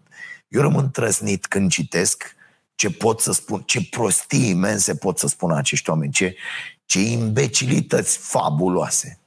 [0.49, 2.35] eu rămân trăsnit când citesc
[2.75, 6.37] ce pot să spun, ce prostii imense pot să spună acești oameni, ce,
[6.85, 9.19] ce imbecilități fabuloase.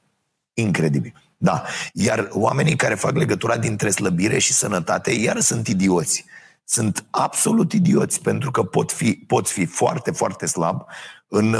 [0.54, 1.14] Incredibil.
[1.36, 1.64] Da.
[1.92, 6.24] Iar oamenii care fac legătura dintre slăbire și sănătate, iar sunt idioți.
[6.64, 10.84] Sunt absolut idioți, pentru că pot fi, pot fi foarte, foarte slab
[11.28, 11.56] în,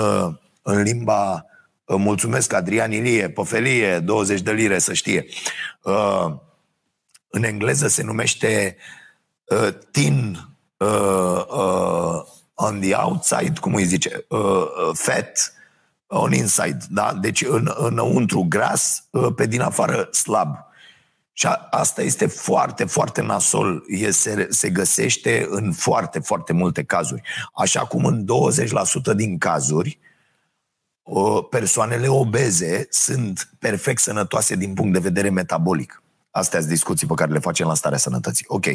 [0.63, 1.45] în limba
[1.97, 5.27] Mulțumesc, Adrian Ilie, păfelie, 20 de lire, să știe.
[7.29, 9.00] În engleză se numește uh,
[9.91, 10.39] thin
[10.77, 12.23] uh, uh,
[12.55, 15.55] on the outside, cum îi zice, uh, uh, fat
[16.07, 17.15] on inside, da?
[17.21, 20.57] Deci în, înăuntru gras, uh, pe din afară slab.
[21.33, 23.85] Și a, asta este foarte, foarte nasol.
[23.89, 27.23] E, se, se găsește în foarte, foarte multe cazuri.
[27.55, 28.25] Așa cum în
[29.13, 29.99] 20% din cazuri,
[31.03, 36.03] uh, persoanele obeze sunt perfect sănătoase din punct de vedere metabolic.
[36.31, 38.45] Astea sunt discuții pe care le facem la starea sănătății.
[38.49, 38.67] Ok.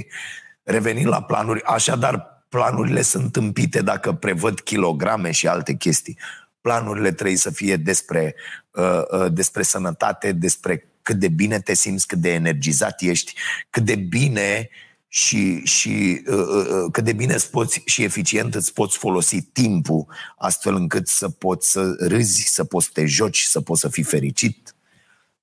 [0.66, 6.18] Revenind la planuri, așadar, planurile sunt tâmpite dacă prevăd kilograme și alte chestii.
[6.62, 8.36] Planurile trebuie să fie despre,
[8.72, 13.34] uh, uh, despre sănătate, despre cât de bine te simți, cât de energizat ești,
[13.70, 14.70] cât de bine
[15.08, 19.42] și, și uh, uh, uh cât de bine îți poți și eficient îți poți folosi
[19.42, 20.06] timpul
[20.38, 24.04] astfel încât să poți să râzi, să poți să te joci, să poți să fii
[24.04, 24.76] fericit.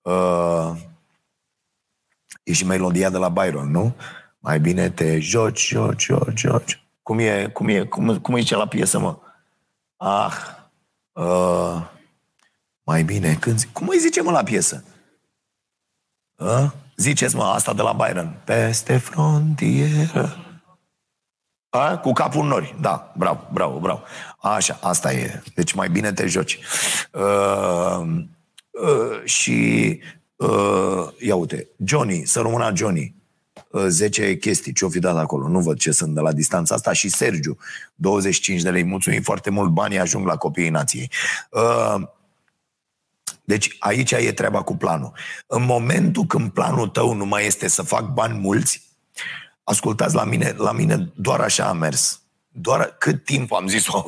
[0.01, 0.73] Uh,
[2.43, 3.95] e și melodia de la Byron, nu?
[4.43, 6.83] Mai bine te joci, joci, joci, joci.
[7.03, 9.19] Cum e, cum e, cum, cum e ce la piesă, mă?
[9.97, 10.35] Ah,
[11.13, 11.83] uh,
[12.83, 14.85] mai bine, când zic, cum îi zice, mă, la piesă?
[16.37, 16.71] Uh?
[16.97, 18.41] Ziceți, mă, asta de la Byron.
[18.45, 20.37] Peste frontieră.
[21.69, 21.99] A?
[21.99, 22.77] Cu capul în nori.
[22.81, 24.03] Da, bravo, bravo, bravo.
[24.39, 25.43] Așa, asta e.
[25.55, 26.59] Deci mai bine te joci.
[27.13, 28.01] Uh,
[28.71, 30.01] uh, și
[30.37, 33.22] uh, ia uite, Johnny, să rămână Johnny.
[33.87, 35.49] 10 uh, chestii, ce-o fi dat acolo.
[35.49, 36.93] Nu văd ce sunt de la distanța asta.
[36.93, 37.59] Și Sergiu,
[37.95, 38.85] 25 de lei.
[38.85, 39.71] Mulțumim foarte mult.
[39.71, 41.11] Banii ajung la copiii nației.
[41.51, 42.03] Uh,
[43.45, 45.13] deci aici e treaba cu planul.
[45.47, 48.83] În momentul când planul tău nu mai este să fac bani mulți,
[49.65, 52.23] ascultați la mine, la mine doar așa a mers.
[52.49, 54.05] Doar cât timp am zis, oh,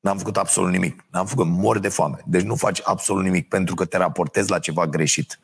[0.00, 1.04] n-am făcut absolut nimic.
[1.10, 2.18] N-am făcut, mor de foame.
[2.24, 5.38] Deci nu faci absolut nimic pentru că te raportezi la ceva greșit.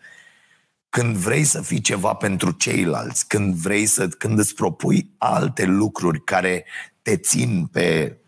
[0.92, 6.24] Când vrei să fii ceva pentru ceilalți, când vrei să, când îți propui alte lucruri
[6.24, 6.64] care
[7.02, 8.18] te țin pe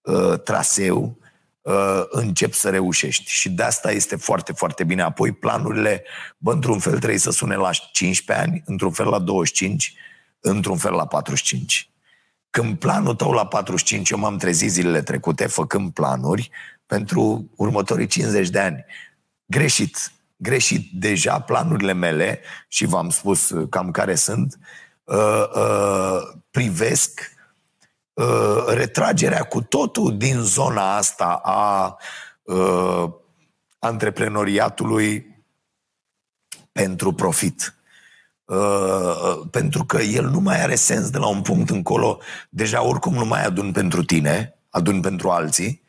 [0.00, 1.18] uh, traseu,
[1.60, 3.30] uh, încep să reușești.
[3.30, 5.02] Și de asta este foarte, foarte bine.
[5.02, 6.04] Apoi planurile,
[6.38, 9.94] bă, într-un fel trebuie să sune la 15 ani, într-un fel la 25,
[10.40, 11.90] într-un fel la 45.
[12.50, 16.50] Când planul tău la 45, eu m-am trezit zilele trecute făcând planuri
[16.86, 18.84] pentru următorii 50 de ani.
[19.46, 20.13] Greșit.
[20.36, 20.90] Greșit.
[20.92, 24.58] Deja planurile mele, și v-am spus cam care sunt,
[25.04, 26.20] uh, uh,
[26.50, 27.32] privesc
[28.12, 31.96] uh, retragerea cu totul din zona asta a
[32.42, 33.12] uh,
[33.78, 35.42] antreprenoriatului
[36.72, 37.74] pentru profit.
[38.44, 42.20] Uh, pentru că el nu mai are sens de la un punct încolo.
[42.50, 45.82] Deja oricum nu mai adun pentru tine, adun pentru alții.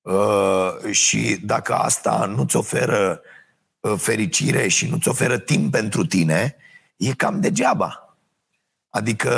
[0.00, 3.35] Uh, și dacă asta nu-ți oferă uh,
[3.98, 6.56] fericire și nu-ți oferă timp pentru tine,
[6.96, 8.06] e cam degeaba.
[8.96, 9.32] Adică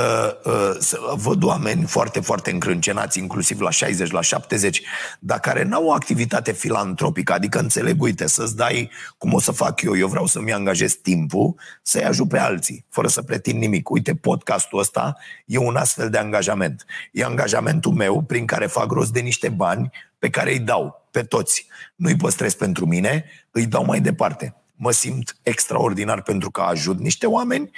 [0.44, 4.82] uh, văd oameni foarte, foarte încrâncenați, inclusiv la 60, la 70,
[5.18, 9.82] dar care n-au o activitate filantropică, adică înțeleg, uite, să-ți dai cum o să fac
[9.82, 13.90] eu, eu vreau să-mi angajez timpul să-i ajut pe alții, fără să pretind nimic.
[13.90, 16.84] Uite, podcastul ăsta e un astfel de angajament.
[17.12, 21.22] E angajamentul meu prin care fac rost de niște bani pe care îi dau pe
[21.22, 21.66] toți.
[21.96, 24.54] Nu-i păstrez pentru mine, îi dau mai departe.
[24.74, 27.70] Mă simt extraordinar pentru că ajut niște oameni,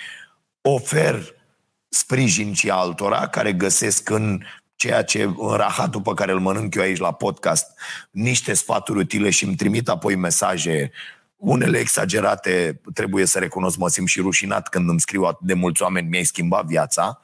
[0.60, 1.34] ofer
[1.88, 4.40] sprijin și altora care găsesc în
[4.76, 7.66] ceea ce, în rahatul pe care îl mănânc eu aici la podcast,
[8.10, 10.92] niște sfaturi utile și îmi trimit apoi mesaje
[11.36, 15.82] unele exagerate, trebuie să recunosc, mă simt și rușinat când îmi scriu atât de mulți
[15.82, 17.20] oameni, mi-ai schimbat viața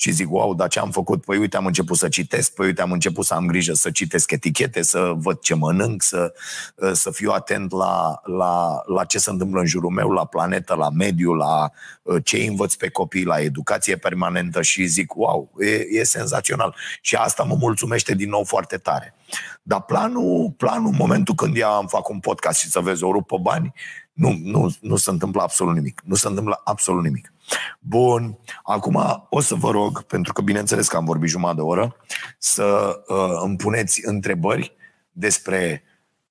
[0.00, 1.24] și zic, wow, dar ce am făcut?
[1.24, 4.30] Păi uite, am început să citesc, păi uite, am început să am grijă să citesc
[4.30, 6.32] etichete, să văd ce mănânc, să,
[6.74, 10.74] uh, să fiu atent la, la, la ce se întâmplă în jurul meu, la planetă,
[10.74, 11.70] la mediu, la
[12.02, 16.74] uh, ce învăț pe copii, la educație permanentă și zic, wow, e, e senzațional.
[17.00, 19.14] Și asta mă mulțumește din nou foarte tare.
[19.62, 23.12] Dar planul, planul, în momentul când ea am fac un podcast și să vezi o
[23.12, 23.72] rupă bani,
[24.12, 26.02] nu, nu, nu se întâmplă absolut nimic.
[26.04, 27.32] Nu se întâmplă absolut nimic.
[27.80, 31.96] Bun, acum o să vă rog, pentru că bineînțeles că am vorbit jumătate de oră,
[32.38, 34.76] să uh, îmi puneți întrebări
[35.10, 35.82] despre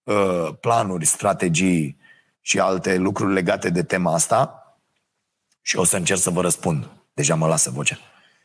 [0.04, 1.98] uh, planuri, strategii
[2.42, 4.62] și alte lucruri legate de tema asta
[5.62, 6.90] și o să încerc să vă răspund.
[7.14, 7.98] Deja mă lasă vocea.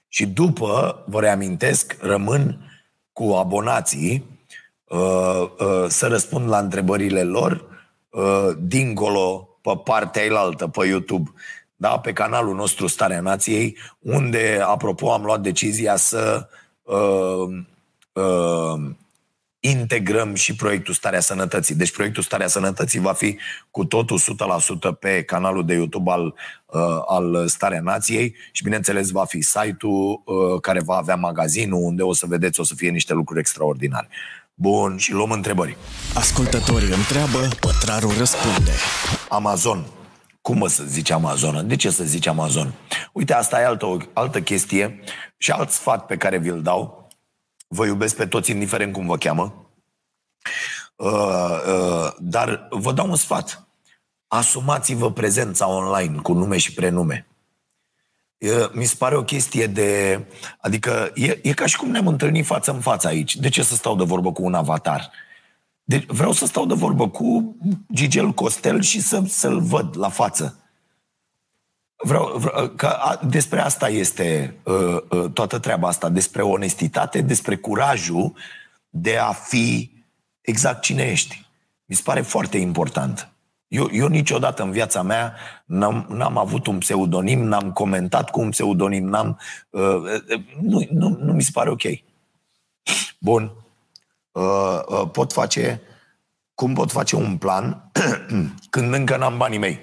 [0.09, 2.71] Și după, vă reamintesc, rămân
[3.13, 4.25] cu abonații
[4.85, 7.65] uh, uh, să răspund la întrebările lor
[8.11, 11.31] uh, dincolo, pe partea elaltă, pe YouTube
[11.83, 16.49] da, pe canalul nostru Starea Nației, unde, apropo, am luat decizia să
[16.83, 17.47] uh,
[18.13, 18.91] uh,
[19.61, 21.75] integrăm și proiectul Starea Sănătății.
[21.75, 23.39] Deci proiectul Starea Sănătății va fi
[23.71, 24.19] cu totul
[24.95, 26.35] 100% pe canalul de YouTube al,
[26.67, 32.03] uh, al Starea Nației și, bineînțeles, va fi site-ul uh, care va avea magazinul unde
[32.03, 34.09] o să vedeți, o să fie niște lucruri extraordinare.
[34.55, 35.77] Bun, și luăm întrebări.
[36.15, 38.73] Ascultătorii întreabă, pătrarul răspunde.
[39.29, 39.85] Amazon
[40.43, 41.67] cum mă să zice Amazon?
[41.69, 42.75] De ce să zice Amazon?
[43.13, 45.01] Uite, asta e altă, altă chestie
[45.37, 47.09] și alt sfat pe care vi-l dau.
[47.69, 49.67] Vă iubesc pe toți, indiferent cum vă cheamă.
[50.97, 51.11] Uh,
[51.67, 53.67] uh, dar vă dau un sfat.
[54.27, 57.27] Asumați-vă prezența online cu nume și prenume.
[58.39, 60.21] Uh, mi se pare o chestie de...
[60.61, 63.37] Adică e, e ca și cum ne-am întâlnit față în față aici.
[63.37, 65.01] De ce să stau de vorbă cu un avatar?
[65.01, 65.32] Uh,
[65.93, 67.57] deci vreau să stau de vorbă cu
[67.93, 70.57] Gigel Costel și să, să-l văd la față.
[71.97, 77.57] Vreau, vreau că a, despre asta este uh, uh, toată treaba asta, despre onestitate, despre
[77.57, 78.33] curajul
[78.89, 79.91] de a fi
[80.41, 81.47] exact cine ești.
[81.85, 83.29] Mi se pare foarte important.
[83.69, 88.51] Eu, eu niciodată în viața mea n-am, n-am avut un pseudonim, n-am comentat cu un
[88.51, 89.39] pseudonim, n-am...
[89.71, 91.83] Uh, uh, nu, nu, nu mi se pare ok.
[93.19, 93.62] Bun.
[94.33, 95.81] Uh, uh, pot face...
[96.55, 97.91] Cum pot face un plan
[98.71, 99.79] când încă n-am banii mei?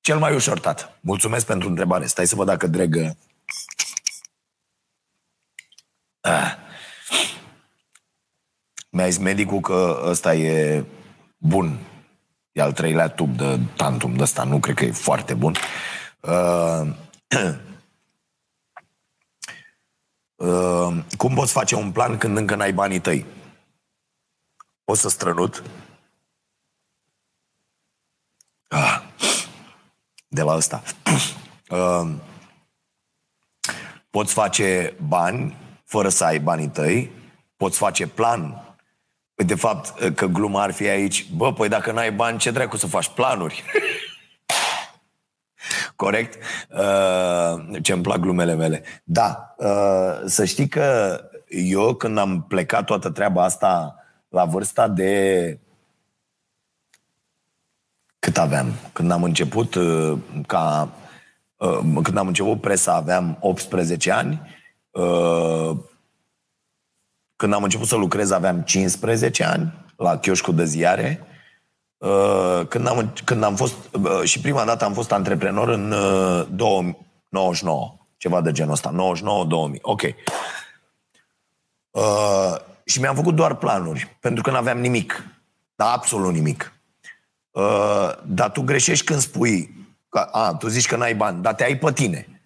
[0.00, 0.96] Cel mai ușor, tată.
[1.00, 2.06] Mulțumesc pentru întrebare.
[2.06, 3.16] Stai să văd dacă dregă...
[6.20, 6.56] Ah.
[8.90, 10.84] Mi-a zis medicul că ăsta e
[11.36, 11.78] bun
[12.52, 15.54] E al treilea tub de tantum de ăsta, nu cred că e foarte bun.
[16.20, 16.86] Uh,
[20.46, 23.26] uh, cum poți face un plan când încă n-ai banii tăi?
[24.84, 25.62] O să strănut.
[28.68, 29.02] Ah,
[30.28, 30.82] de la ăsta.
[31.72, 32.10] Uh,
[34.10, 37.10] poți face bani fără să ai banii tăi,
[37.56, 38.72] poți face plan
[39.34, 42.86] de fapt, că gluma ar fi aici, bă, păi dacă n-ai bani, ce dracu să
[42.86, 43.08] faci?
[43.08, 43.62] Planuri.
[45.96, 46.42] Corect?
[46.68, 48.82] Uh, ce-mi plac glumele mele.
[49.04, 53.96] Da, uh, să știi că eu când am plecat toată treaba asta
[54.32, 55.58] la vârsta de
[58.18, 58.72] cât aveam?
[58.92, 60.88] Când am început uh, ca
[61.56, 64.40] uh, când am început presa aveam 18 ani
[64.90, 65.76] uh,
[67.36, 71.26] când am început să lucrez aveam 15 ani la chioșcul de ziare.
[71.96, 75.88] Uh, când am, când am fost, uh, și prima dată am fost antreprenor în
[76.48, 78.94] 99, uh, ceva de genul ăsta,
[79.76, 80.02] 99-2000, ok.
[82.92, 85.24] Și mi-am făcut doar planuri, pentru că nu aveam nimic,
[85.74, 86.72] dar absolut nimic.
[88.24, 91.78] dar tu greșești când spui, că, a, tu zici că n-ai bani, dar te ai
[91.78, 92.42] pe tine.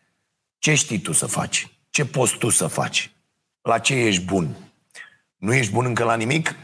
[0.59, 1.79] Ce știi tu să faci?
[1.91, 3.15] Ce poți tu să faci?
[3.63, 4.57] La ce ești bun?
[5.37, 6.57] nu ești bun încă la nimic,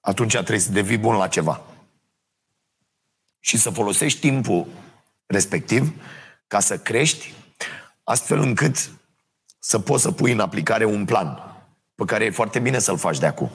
[0.00, 1.62] atunci trebuie să devii bun la ceva.
[3.40, 4.66] Și să folosești timpul
[5.26, 5.92] respectiv
[6.46, 7.34] ca să crești,
[8.04, 8.90] astfel încât
[9.58, 11.49] să poți să pui în aplicare un plan
[12.00, 13.50] pe care e foarte bine să-l faci de acum.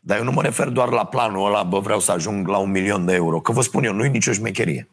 [0.00, 2.70] Dar eu nu mă refer doar la planul ăla, bă, vreau să ajung la un
[2.70, 3.40] milion de euro.
[3.40, 4.88] Că vă spun eu, nu e nicio șmecherie.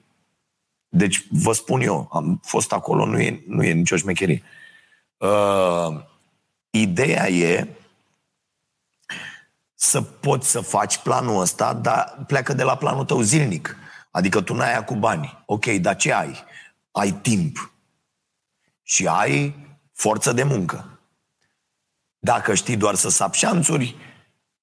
[0.90, 4.44] Deci vă spun eu, am fost acolo, nu e, nu e nicio șmecherie.
[5.18, 6.04] Uh,
[6.70, 7.68] ideea e
[9.74, 13.76] să poți să faci planul ăsta, dar pleacă de la planul tău zilnic.
[14.12, 15.44] Adică tu n-ai cu bani.
[15.46, 16.44] Ok, dar ce ai?
[16.92, 17.72] Ai timp.
[18.84, 19.56] Și ai
[19.94, 20.97] forță de muncă.
[22.28, 23.96] Dacă știi doar să sap șanțuri,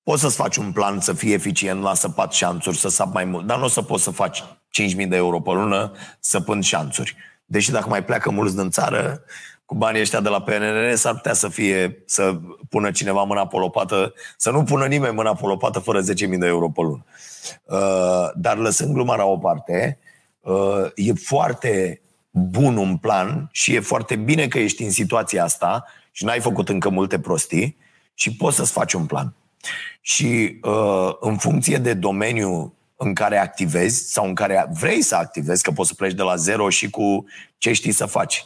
[0.03, 3.47] poți să-ți faci un plan să fii eficient la săpat șanțuri, să sap mai mult,
[3.47, 7.17] dar nu o să poți să faci 5.000 de euro pe lună săpând șanțuri.
[7.45, 9.23] Deși dacă mai pleacă mulți din țară,
[9.65, 13.57] cu banii ăștia de la PNRR s-ar putea să fie, să pună cineva mâna pe
[13.57, 16.07] lopată, să nu pună nimeni mâna pe lopată fără 10.000
[16.39, 17.05] de euro pe lună.
[17.65, 19.99] Uh, dar lăsând gluma la o parte,
[20.41, 22.01] uh, e foarte
[22.31, 26.69] bun un plan și e foarte bine că ești în situația asta și n-ai făcut
[26.69, 27.77] încă multe prostii
[28.15, 29.35] și poți să-ți faci un plan.
[30.01, 35.63] Și uh, în funcție de domeniu în care activezi sau în care vrei să activezi,
[35.63, 37.25] că poți să pleci de la zero și cu
[37.59, 38.45] ce știi să faci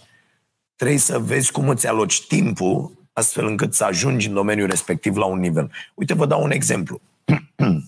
[0.79, 5.25] trebuie să vezi cum îți aloci timpul astfel încât să ajungi în domeniul respectiv la
[5.25, 5.71] un nivel.
[5.95, 7.01] Uite, vă dau un exemplu.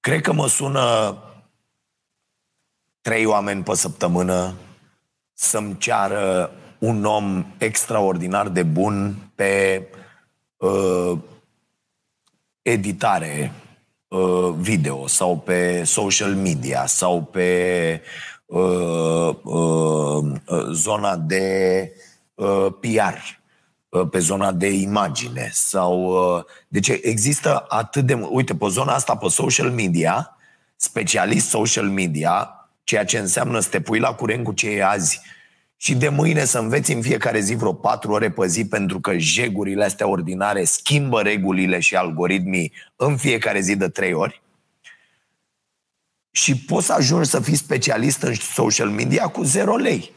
[0.00, 1.16] Cred că mă sună
[3.00, 4.54] trei oameni pe săptămână
[5.32, 6.52] să-mi ceară
[6.84, 9.82] un om extraordinar de bun pe
[10.56, 11.18] uh,
[12.62, 13.52] editare
[14.08, 18.00] uh, video sau pe social media sau pe
[18.46, 21.92] Uh, uh, uh, zona de
[22.34, 23.18] uh, PR,
[23.88, 26.04] uh, pe zona de imagine sau...
[26.36, 28.14] Uh, deci există atât de...
[28.14, 30.36] Uite, pe zona asta, pe social media,
[30.76, 35.20] specialist social media, ceea ce înseamnă să te pui la curent cu ce e azi
[35.84, 39.18] și de mâine să înveți în fiecare zi vreo patru ore pe zi pentru că
[39.18, 44.42] jegurile astea ordinare schimbă regulile și algoritmii în fiecare zi de trei ori,
[46.30, 50.12] și poți să ajungi să fii specialist în social media cu zero lei.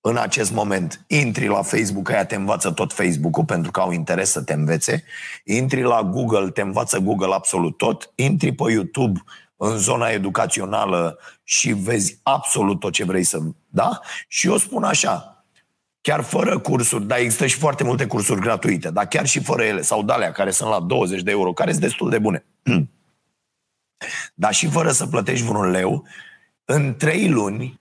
[0.00, 4.30] În acest moment, intri la Facebook, aia te învață tot Facebook-ul pentru că au interes
[4.30, 5.04] să te învețe.
[5.44, 8.12] Intri la Google, te învață Google absolut tot.
[8.14, 9.22] Intri pe YouTube
[9.64, 13.38] în zona educațională și vezi absolut tot ce vrei să...
[13.68, 14.00] Da?
[14.28, 15.44] Și eu spun așa,
[16.00, 19.82] chiar fără cursuri, dar există și foarte multe cursuri gratuite, dar chiar și fără ele,
[19.82, 22.44] sau dalea care sunt la 20 de euro, care sunt destul de bune.
[24.34, 26.06] Dar și fără să plătești vreun leu,
[26.64, 27.80] în trei luni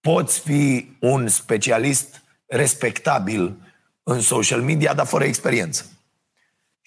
[0.00, 3.56] poți fi un specialist respectabil
[4.02, 5.86] în social media, dar fără experiență.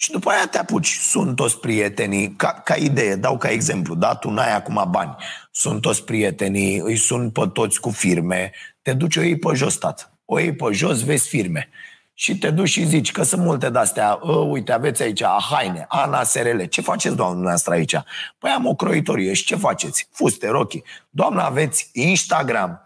[0.04, 0.88] Și după aia te apuci.
[0.88, 4.14] Sunt toți prietenii, ca, ca idee, dau ca exemplu, da?
[4.14, 5.16] Tu n-ai acum bani.
[5.50, 8.52] Sunt toți prietenii, îi sun pe toți cu firme,
[8.82, 10.10] te duci, o iei pe jos, tată.
[10.24, 11.68] O iei pe jos, vezi firme.
[12.14, 16.22] Și te duci și zici că sunt multe de-astea, ă, uite, aveți aici haine, Ana
[16.22, 17.94] SRL, ce faceți, doamna noastră, aici?
[18.38, 20.08] Păi am o croitorie și ce faceți?
[20.12, 20.82] Fuste, rochi.
[21.10, 22.80] Doamna, aveți Instagram.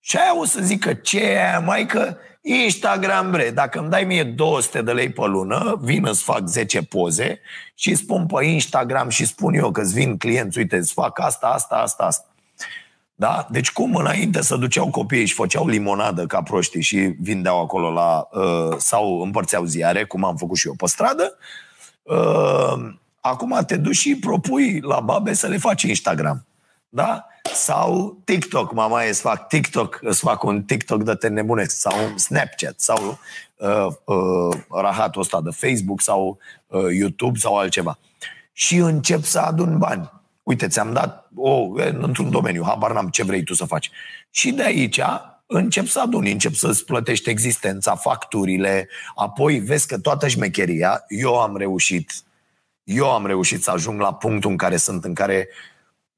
[0.00, 4.04] Și aia o să zică, ce e aia, mai că Instagram, bre, dacă îmi dai
[4.04, 7.40] mie 200 de lei pe lună, vin să fac 10 poze
[7.74, 11.46] și spun pe Instagram și spun eu că îți vin clienți, uite, îți fac asta,
[11.46, 12.26] asta, asta, asta.
[13.14, 13.46] Da?
[13.50, 18.28] Deci cum înainte să duceau copiii și făceau limonadă ca proștii și vindeau acolo la...
[18.32, 21.36] Uh, sau împărțeau ziare, cum am făcut și eu pe stradă,
[22.02, 26.46] uh, acum te duci și propui la babe să le faci Instagram.
[26.88, 27.26] Da?
[27.54, 32.18] Sau TikTok, mama îți fac TikTok, îți fac un TikTok de te nebunesc, sau un
[32.18, 33.18] Snapchat, sau
[33.56, 37.98] uh, uh, rahatul ăsta de Facebook, sau uh, YouTube, sau altceva.
[38.52, 40.10] Și încep să adun bani.
[40.42, 41.68] Uite, ți-am dat o,
[42.00, 43.90] într-un domeniu, habar n-am ce vrei tu să faci.
[44.30, 45.00] Și de aici
[45.46, 51.56] încep să aduni, încep să-ți plătești existența, facturile, apoi vezi că toată șmecheria, eu am
[51.56, 52.12] reușit,
[52.84, 55.48] eu am reușit să ajung la punctul în care sunt, în care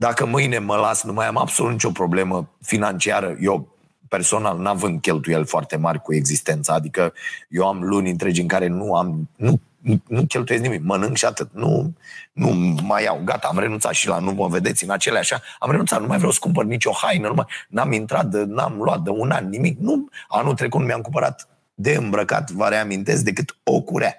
[0.01, 3.37] dacă mâine mă las, nu mai am absolut nicio problemă financiară.
[3.41, 3.77] Eu
[4.09, 7.13] personal n-având cheltuieli foarte mari cu existența, adică
[7.49, 9.61] eu am luni întregi în care nu am, nu,
[10.07, 11.49] nu cheltuiesc nimic, mănânc și atât.
[11.53, 11.93] Nu,
[12.33, 12.51] nu
[12.83, 16.01] mai iau, gata, am renunțat și la nu mă vedeți în acele așa, am renunțat,
[16.01, 19.11] nu mai vreau să cumpăr nicio haină, nu mai, n-am intrat, de, n-am luat de
[19.11, 23.81] un an nimic, nu, anul trecut nu mi-am cumpărat de îmbrăcat, vă reamintesc, decât o
[23.81, 24.17] curea.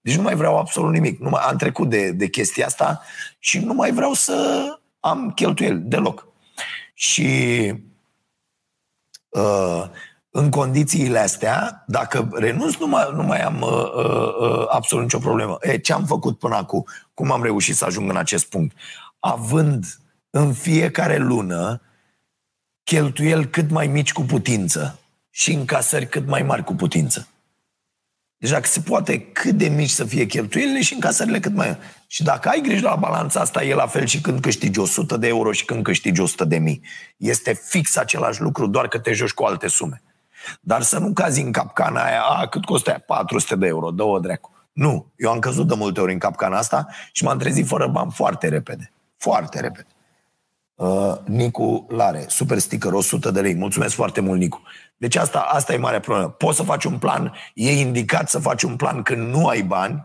[0.00, 1.20] Deci nu mai vreau absolut nimic.
[1.20, 3.02] Nu mai, am trecut de, de chestia asta
[3.38, 4.66] și nu mai vreau să
[5.02, 6.26] am cheltuieli deloc.
[6.94, 7.72] Și
[9.28, 9.84] uh,
[10.30, 15.18] în condițiile astea, dacă renunț, nu mai, nu mai am uh, uh, uh, absolut nicio
[15.18, 15.56] problemă.
[15.60, 16.84] E, ce am făcut până acum?
[17.14, 18.76] Cum am reușit să ajung în acest punct?
[19.18, 19.84] Având
[20.30, 21.82] în fiecare lună
[22.82, 24.98] cheltuieli cât mai mici cu putință
[25.30, 27.28] și încasări cât mai mari cu putință.
[28.42, 31.78] Deci dacă se poate cât de mici să fie cheltuielile și încasările cât mai...
[32.06, 35.26] Și dacă ai grijă la balanța asta, e la fel și când câștigi 100 de
[35.26, 36.80] euro și când câștigi 100 de mii.
[37.16, 40.02] Este fix același lucru, doar că te joci cu alte sume.
[40.60, 43.02] Dar să nu cazi în capcana aia, a, cât costă aia?
[43.06, 44.52] 400 de euro, două drecu.
[44.72, 48.10] Nu, eu am căzut de multe ori în capcana asta și m-am trezit fără bani
[48.14, 48.92] foarte repede.
[49.16, 49.86] Foarte repede.
[50.74, 53.54] Uh, Nicu Lare, super sticker, 100 de lei.
[53.54, 54.62] Mulțumesc foarte mult, Nicu.
[55.02, 56.28] Deci asta, asta e marea problemă.
[56.28, 60.04] Poți să faci un plan, e indicat să faci un plan când nu ai bani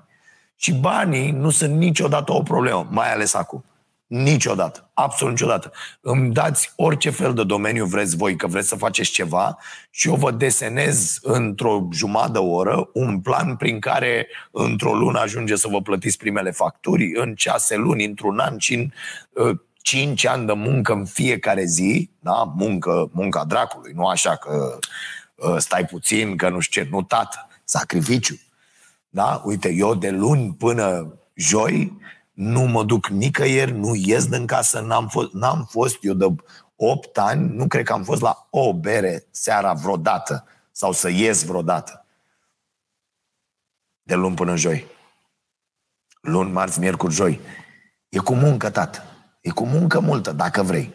[0.55, 3.65] și banii nu sunt niciodată o problemă, mai ales acum.
[4.07, 4.89] Niciodată.
[4.93, 5.71] Absolut niciodată.
[6.01, 9.57] Îmi dați orice fel de domeniu vreți voi, că vreți să faceți ceva
[9.89, 15.55] și eu vă desenez într-o jumătate de oră un plan prin care într-o lună ajunge
[15.55, 18.91] să vă plătiți primele facturi, în șase luni, într-un an și în
[19.87, 22.53] uh, cinci ani de muncă în fiecare zi, da?
[22.55, 24.79] muncă, munca dracului, nu așa că
[25.35, 28.39] uh, stai puțin, că nu știu ce, nu tată, sacrificiu.
[29.09, 29.41] Da?
[29.45, 31.97] Uite, eu de luni până joi
[32.33, 36.35] nu mă duc nicăieri, nu ies din casă, n-am fost, n-am fost eu de
[36.75, 41.43] 8 ani, nu cred că am fost la o bere seara vreodată sau să ies
[41.43, 42.05] vreodată.
[44.03, 44.85] De luni până joi.
[46.21, 47.39] Luni, marți, miercuri, joi.
[48.09, 49.16] E cu muncă, tată.
[49.41, 50.93] E cu muncă multă, dacă vrei.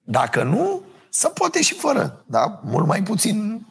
[0.00, 2.60] Dacă nu, să poate și fără, da?
[2.64, 3.66] Mult mai puțin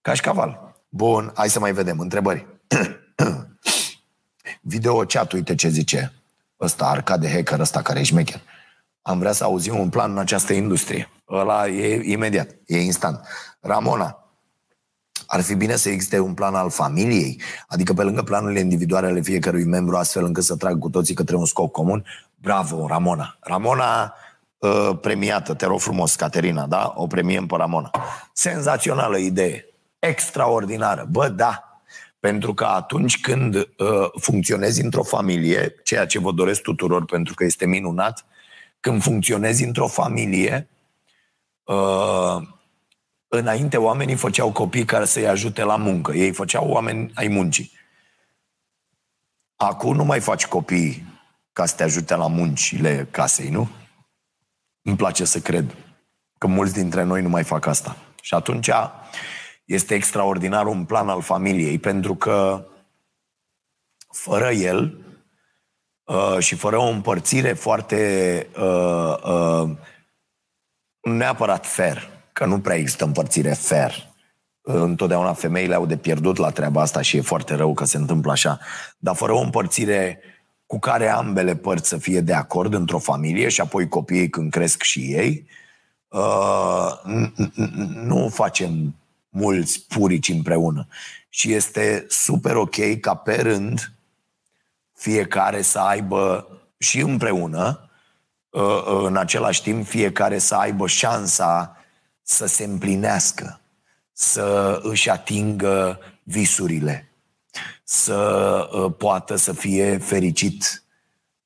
[0.00, 0.74] cașcaval.
[0.88, 1.98] Bun, hai să mai vedem.
[1.98, 2.46] Întrebări.
[4.60, 6.12] Video chat, uite ce zice
[6.60, 8.40] ăsta, Arcade Hacker, ăsta care e șmecher.
[9.02, 11.10] Am vrea să auzim un plan în această industrie.
[11.28, 13.26] Ăla e imediat, e instant.
[13.60, 14.27] Ramona,
[15.30, 19.20] ar fi bine să existe un plan al familiei, adică pe lângă planurile individuale ale
[19.20, 22.04] fiecărui membru, astfel încât să trag cu toții către un scop comun.
[22.34, 23.36] Bravo, Ramona!
[23.40, 24.14] Ramona
[24.58, 26.92] uh, premiată, te rog frumos, Caterina, da?
[26.96, 27.90] O premiem pe Ramona.
[28.32, 29.64] Senzațională idee,
[29.98, 31.06] extraordinară.
[31.10, 31.82] Bă, da,
[32.20, 33.66] pentru că atunci când uh,
[34.20, 38.24] funcționezi într-o familie, ceea ce vă doresc tuturor pentru că este minunat,
[38.80, 40.68] când funcționezi într-o familie,
[41.64, 42.56] uh,
[43.28, 46.12] înainte oamenii făceau copii care să-i ajute la muncă.
[46.12, 47.72] Ei făceau oameni ai muncii.
[49.56, 51.06] Acum nu mai faci copii
[51.52, 53.68] ca să te ajute la muncile casei, nu?
[54.82, 55.76] Îmi place să cred
[56.38, 57.96] că mulți dintre noi nu mai fac asta.
[58.22, 58.70] Și atunci
[59.64, 62.66] este extraordinar un plan al familiei, pentru că
[64.12, 64.98] fără el
[66.04, 69.70] uh, și fără o împărțire foarte uh, uh,
[71.00, 74.12] neapărat fair, că nu prea există împărțire fair
[74.62, 78.32] întotdeauna femeile au de pierdut la treaba asta și e foarte rău că se întâmplă
[78.32, 78.58] așa.
[78.98, 80.20] Dar fără o împărțire
[80.66, 84.82] cu care ambele părți să fie de acord într-o familie și apoi copiii când cresc
[84.82, 85.46] și ei,
[86.08, 86.90] uh,
[87.94, 88.94] nu facem
[89.28, 90.86] mulți purici împreună.
[91.28, 93.92] Și este super ok ca pe rând
[94.92, 97.88] fiecare să aibă și împreună,
[98.50, 101.77] uh, în același timp, fiecare să aibă șansa
[102.30, 103.60] să se împlinească,
[104.12, 107.12] să își atingă visurile,
[107.84, 110.82] să uh, poată să fie fericit,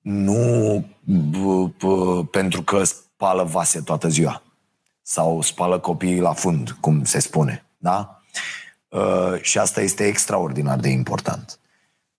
[0.00, 0.86] nu
[2.30, 4.42] pentru că spală vase toată ziua
[5.02, 7.64] sau spală copiii la fund, cum se spune.
[7.78, 8.22] Da?
[8.88, 11.58] Uh, și asta este extraordinar de important.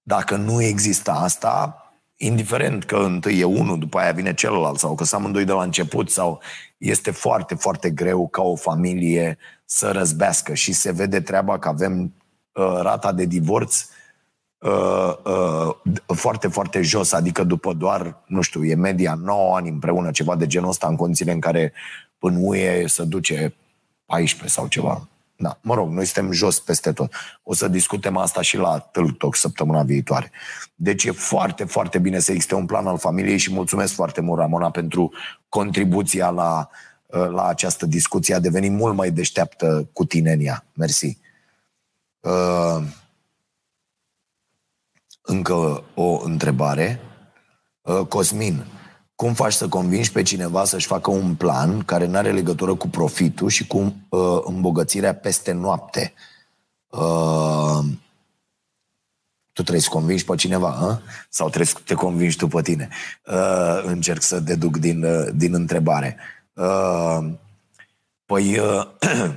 [0.01, 1.77] Dacă nu există asta,
[2.15, 5.63] indiferent că întâi e unul, după aia vine celălalt sau că sunt amândoi de la
[5.63, 6.41] început sau
[6.83, 12.13] este foarte, foarte greu ca o familie să răzbească și se vede treaba că avem
[12.53, 13.85] uh, rata de divorț
[14.57, 15.75] uh, uh,
[16.15, 20.47] foarte, foarte jos, adică după doar, nu știu, e media 9 ani împreună, ceva de
[20.47, 21.73] genul ăsta în condițiile în care
[22.19, 23.55] în UE să duce
[24.05, 25.07] 14 sau ceva.
[25.43, 27.13] Da, mă rog, noi suntem jos peste tot.
[27.43, 30.31] O să discutăm asta și la Tâltoc săptămâna viitoare.
[30.75, 34.39] Deci e foarte, foarte bine să existe un plan al familiei și mulțumesc foarte mult,
[34.39, 35.11] Ramona, pentru
[35.49, 36.69] contribuția la,
[37.07, 38.35] la această discuție.
[38.35, 40.65] A devenit mult mai deșteaptă cu tinenia.
[40.73, 41.17] Mersi.
[42.19, 42.83] Uh,
[45.21, 46.99] încă o întrebare.
[47.81, 48.65] Uh, Cosmin,
[49.15, 52.87] cum faci să convingi pe cineva să-și facă un plan care nu are legătură cu
[52.87, 56.13] profitul și cu uh, îmbogățirea peste noapte?
[56.87, 57.79] Uh,
[59.51, 61.01] tu trebuie să convingi pe cineva, a?
[61.29, 62.89] sau trebuie să te convingi tu pe tine?
[63.25, 66.17] Uh, încerc să deduc din, uh, din întrebare.
[66.53, 67.29] Uh,
[68.25, 68.87] păi, uh,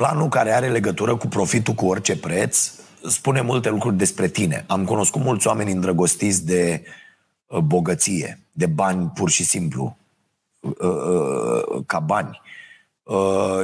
[0.00, 2.72] planul care are legătură cu profitul cu orice preț
[3.08, 4.64] spune multe lucruri despre tine.
[4.68, 6.99] Am cunoscut mulți oameni îndrăgostiți de uh, Uh,
[7.58, 9.96] bogăție, de bani pur și simplu,
[10.60, 12.40] uh, uh, ca bani.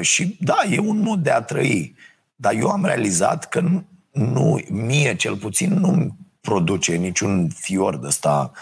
[0.01, 1.95] Și da, e un mod de a trăi.
[2.37, 8.07] Dar eu am realizat că nu, nu mie cel puțin nu produce niciun fior de
[8.07, 8.53] ăsta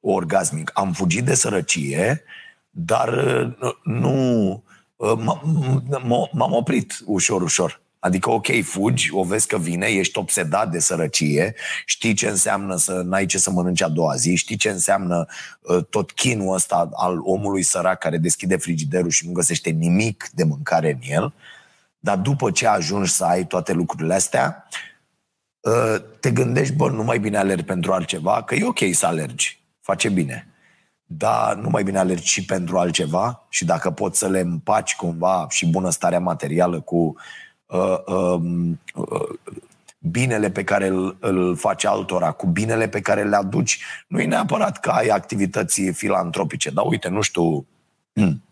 [0.00, 0.70] orgasmic.
[0.74, 2.22] Am fugit de sărăcie,
[2.70, 3.10] dar
[3.84, 4.62] nu
[6.32, 7.80] m-am oprit ușor, ușor.
[8.00, 13.02] Adică, ok, fugi, o vezi că vine, ești obsedat de sărăcie, știi ce înseamnă să
[13.04, 15.26] n-ai ce să mănânci a doua zi, știi ce înseamnă
[15.60, 20.44] uh, tot chinul ăsta al omului sărac care deschide frigiderul și nu găsește nimic de
[20.44, 21.32] mâncare în el,
[21.98, 24.68] dar după ce ajungi să ai toate lucrurile astea,
[25.60, 29.62] uh, te gândești, bă, nu mai bine alergi pentru altceva, că e ok să alergi,
[29.80, 30.52] face bine.
[31.10, 35.46] Dar nu mai bine alergi și pentru altceva și dacă poți să le împaci cumva
[35.50, 37.14] și bunăstarea materială cu uh,
[37.68, 39.38] uh, um, uh,
[39.98, 43.80] binele pe care îl, îl faci altora, cu binele pe care le aduci.
[44.08, 47.66] Nu e neapărat că ai activități filantropice, dar uite, nu știu,
[48.12, 48.42] hmm.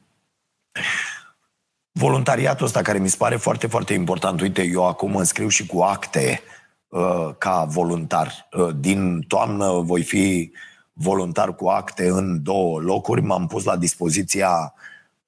[1.93, 4.41] voluntariatul ăsta care mi se pare foarte, foarte important.
[4.41, 6.41] Uite, eu acum înscriu și cu acte
[6.89, 8.49] uh, ca voluntar.
[8.53, 10.53] Uh, din toamnă voi fi
[10.93, 13.23] voluntar cu acte în două locuri.
[13.23, 14.75] M-am pus la dispoziția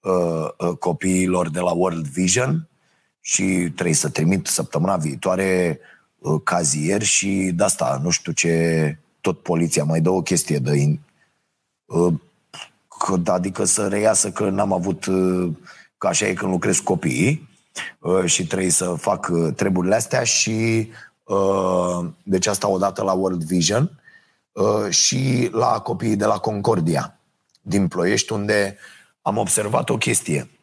[0.01, 2.69] uh, uh, copiilor de la World Vision
[3.29, 5.81] și trebuie să trimit săptămâna viitoare
[6.19, 10.99] uh, cazier și de asta, nu știu ce, tot poliția mai dă o chestie de...
[11.85, 12.15] Uh,
[12.99, 15.07] că, adică să reiasă că n-am avut...
[15.07, 15.53] Uh,
[15.99, 17.49] că așa e când lucrez copiii
[18.25, 20.89] și trebuie să fac treburile astea și
[22.23, 24.01] deci asta odată la World Vision
[24.89, 27.19] și la copiii de la Concordia
[27.61, 28.77] din Ploiești, unde
[29.23, 30.58] am observat o chestie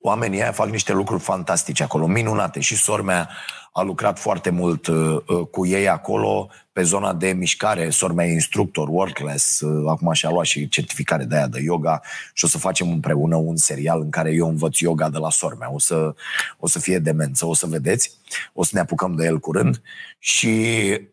[0.00, 2.60] oamenii aia fac niște lucruri fantastice acolo, minunate.
[2.60, 3.28] Și sor mea
[3.72, 7.90] a lucrat foarte mult uh, uh, cu ei acolo pe zona de mișcare.
[7.90, 11.60] Sor mea e instructor, world class, uh, acum și-a luat și certificare de aia de
[11.60, 12.00] yoga
[12.32, 15.56] și o să facem împreună un serial în care eu învăț yoga de la sor
[15.56, 15.72] mea.
[15.72, 16.14] O să,
[16.58, 18.12] o să fie demență, o să vedeți.
[18.52, 19.82] O să ne apucăm de el curând.
[20.18, 20.56] Și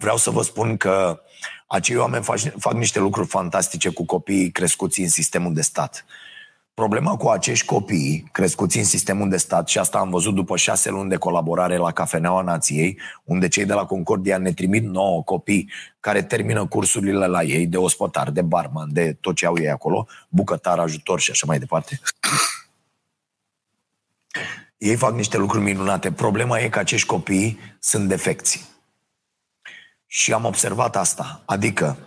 [0.04, 1.22] vreau să vă spun că
[1.68, 6.06] acei oameni fac, fac niște lucruri fantastice cu copiii crescuți în sistemul de stat.
[6.74, 10.90] Problema cu acești copii crescuți în sistemul de stat, și asta am văzut după șase
[10.90, 15.70] luni de colaborare la Cafeneaua Nației, unde cei de la Concordia ne trimit nouă copii
[16.00, 20.08] care termină cursurile la ei de ospătar, de barman, de tot ce au ei acolo,
[20.30, 22.00] bucătar, ajutor și așa mai departe.
[24.78, 26.12] Ei fac niște lucruri minunate.
[26.12, 28.66] Problema e că acești copii sunt defecți.
[30.06, 31.42] Și am observat asta.
[31.46, 31.98] Adică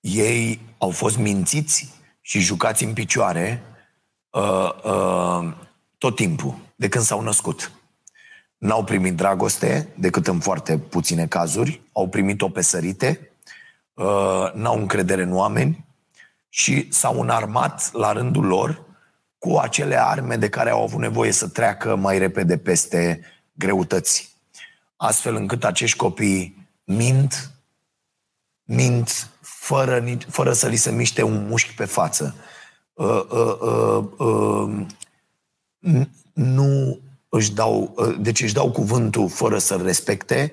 [0.00, 3.62] ei au fost mințiți și jucați în picioare
[4.36, 5.52] uh, uh,
[5.98, 7.70] tot timpul, de când s-au născut.
[8.58, 13.30] N-au primit dragoste, decât în foarte puține cazuri, au primit-o pe sărite,
[13.94, 15.84] uh, n-au încredere în oameni
[16.48, 18.84] și s-au înarmat la rândul lor
[19.38, 23.20] cu acele arme de care au avut nevoie să treacă mai repede peste
[23.52, 24.34] greutăți.
[24.96, 27.50] Astfel încât acești copii mint,
[28.62, 32.34] mint fără, fără să li se miște un mușchi pe față.
[32.96, 34.86] Uh, uh, uh, uh,
[36.32, 40.52] nu își dau, uh, deci își dau cuvântul fără să-l respecte,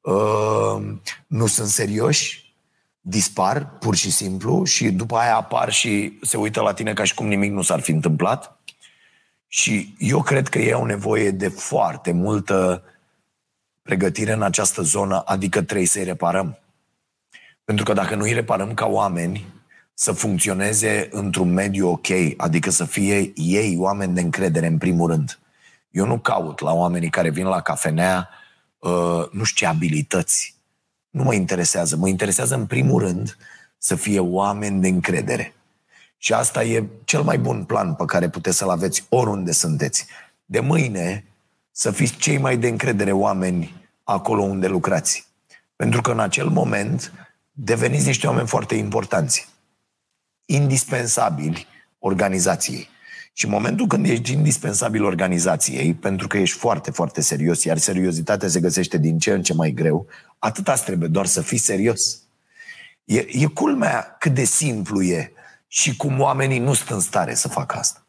[0.00, 0.82] uh,
[1.26, 2.54] nu sunt serioși,
[3.00, 7.14] dispar pur și simplu și după aia apar și se uită la tine ca și
[7.14, 8.58] cum nimic nu s-ar fi întâmplat.
[9.46, 12.82] Și eu cred că ei au nevoie de foarte multă
[13.82, 16.58] pregătire în această zonă, adică trebuie să-i reparăm.
[17.64, 19.46] Pentru că dacă nu îi reparăm ca oameni,
[19.94, 25.38] să funcționeze într-un mediu ok, adică să fie ei oameni de încredere în primul rând.
[25.90, 28.28] Eu nu caut la oamenii care vin la cafenea
[28.78, 30.54] uh, nu știu ce abilități.
[31.10, 31.96] Nu mă interesează.
[31.96, 33.36] Mă interesează în primul rând
[33.78, 35.54] să fie oameni de încredere.
[36.16, 40.06] Și asta e cel mai bun plan pe care puteți să-l aveți oriunde sunteți.
[40.44, 41.24] De mâine
[41.70, 43.74] să fiți cei mai de încredere oameni
[44.04, 45.26] acolo unde lucrați.
[45.76, 47.12] Pentru că în acel moment
[47.52, 49.48] deveniți niște oameni foarte importanți,
[50.46, 51.66] indispensabili
[51.98, 52.88] organizației.
[53.32, 58.48] Și în momentul când ești indispensabil organizației, pentru că ești foarte, foarte serios, iar seriozitatea
[58.48, 60.06] se găsește din ce în ce mai greu,
[60.38, 62.22] atât asta trebuie, doar să fii serios.
[63.04, 65.32] E, e culmea cât de simplu e
[65.66, 68.06] și cum oamenii nu sunt în stare să facă asta.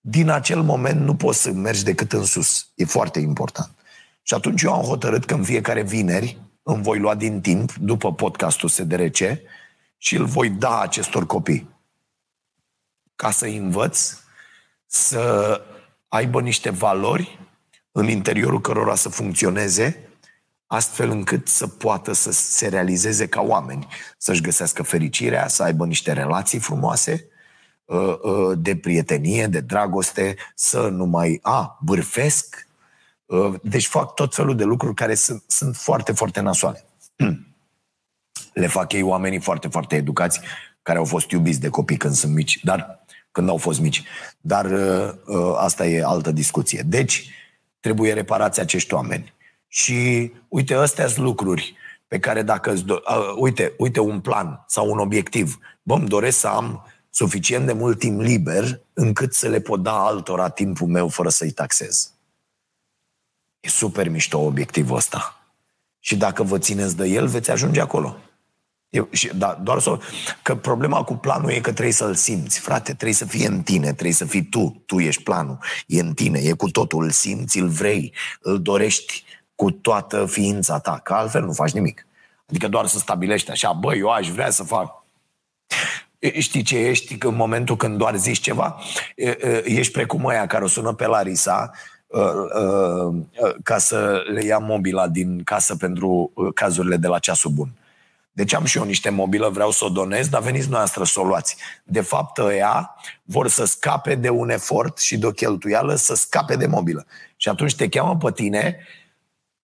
[0.00, 2.68] Din acel moment nu poți să mergi decât în sus.
[2.74, 3.70] E foarte important.
[4.22, 8.14] Și atunci eu am hotărât că în fiecare vineri îmi voi lua din timp, după
[8.14, 9.18] podcastul SDRC,
[9.98, 11.68] și îl voi da acestor copii.
[13.16, 14.14] Ca să învăț
[14.86, 15.62] să
[16.08, 17.38] aibă niște valori
[17.92, 20.08] în interiorul cărora să funcționeze,
[20.66, 23.86] astfel încât să poată să se realizeze ca oameni,
[24.18, 27.28] să-și găsească fericirea, să aibă niște relații frumoase,
[27.84, 32.66] uh, uh, de prietenie, de dragoste, să nu mai, a, bârfesc.
[33.24, 36.84] Uh, deci fac tot felul de lucruri care sunt, sunt foarte, foarte nasoale.
[38.58, 40.40] Le fac ei oamenii foarte, foarte educați,
[40.82, 44.02] care au fost iubiți de copii când sunt mici, dar când au fost mici.
[44.40, 44.66] Dar
[45.56, 46.82] asta e altă discuție.
[46.86, 47.30] Deci,
[47.80, 49.32] trebuie reparați acești oameni.
[49.68, 51.76] Și uite, astea sunt lucruri
[52.08, 55.58] pe care dacă îți do- uh, uite, uite un plan sau un obiectiv.
[55.82, 60.04] Bă, îmi doresc să am suficient de mult timp liber încât să le pot da
[60.04, 62.12] altora timpul meu fără să-i taxez.
[63.60, 65.42] E super mișto obiectivul ăsta.
[65.98, 68.16] Și dacă vă țineți de el, veți ajunge acolo.
[68.88, 69.98] E, și, da, doar să,
[70.42, 73.92] că problema cu planul e că trebuie să-l simți, frate, trebuie să fie în tine,
[73.92, 77.58] trebuie să fii tu, tu ești planul, e în tine, e cu totul, îl simți,
[77.58, 79.24] îl vrei, îl dorești,
[79.54, 82.06] cu toată ființa ta, că altfel nu faci nimic.
[82.48, 85.04] Adică doar să stabilești așa, băi, eu aș vrea să fac.
[86.38, 88.80] Știi ce ești în momentul când doar zici ceva?
[89.64, 91.70] Ești precum ăia care o sună pe Larisa
[93.62, 97.68] ca să le ia mobila din casă pentru cazurile de la ceasul bun.
[98.38, 101.24] Deci am și eu niște mobilă, vreau să o donez, dar veniți noastră să o
[101.24, 101.56] luați.
[101.84, 106.56] De fapt, ăia vor să scape de un efort și de o cheltuială, să scape
[106.56, 107.06] de mobilă.
[107.36, 108.78] Și atunci te cheamă pe tine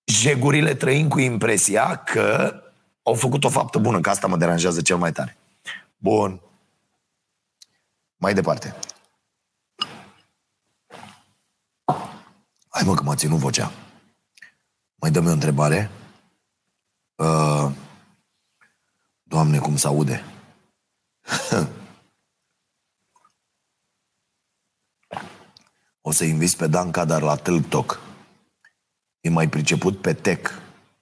[0.05, 2.55] jegurile trăind cu impresia că
[3.03, 5.37] au făcut o faptă bună, că asta mă deranjează cel mai tare.
[5.97, 6.41] Bun.
[8.17, 8.77] Mai departe.
[12.69, 13.73] Hai mă că m-a ținut vocea.
[14.95, 15.91] Mai dăm o întrebare.
[17.15, 17.71] Uh,
[19.35, 20.25] Doamne, cum se aude.
[26.07, 27.37] o să inviți pe Dan Cadar la
[27.69, 28.01] Talk
[29.21, 30.51] e mai priceput pe tech,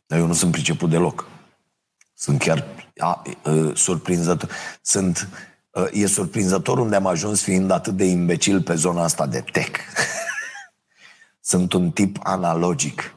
[0.07, 1.27] dar eu nu sunt priceput deloc.
[2.15, 2.65] Sunt chiar
[2.97, 3.23] a, a,
[3.75, 4.51] surprinzător.
[4.83, 5.29] Sunt,
[5.71, 9.81] a, e surprinzător unde am ajuns fiind atât de imbecil pe zona asta de tech.
[11.51, 13.03] sunt un tip analogic.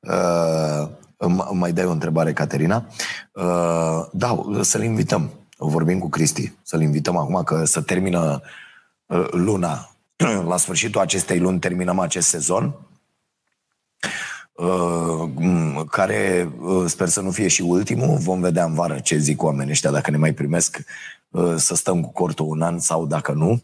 [0.00, 1.02] uh,
[1.52, 2.86] mai dai o întrebare, Caterina?
[3.32, 5.30] Uh, da, să-l invităm.
[5.56, 6.52] Vorbim cu Cristi.
[6.62, 8.40] Să-l invităm acum că să termină
[9.06, 9.90] uh, luna.
[10.48, 12.74] La sfârșitul acestei luni terminăm acest sezon
[14.54, 18.16] Uh, care uh, sper să nu fie și ultimul.
[18.16, 20.78] Vom vedea în vară ce zic oamenii ăștia, dacă ne mai primesc
[21.28, 23.62] uh, să stăm cu cortul un an sau dacă nu.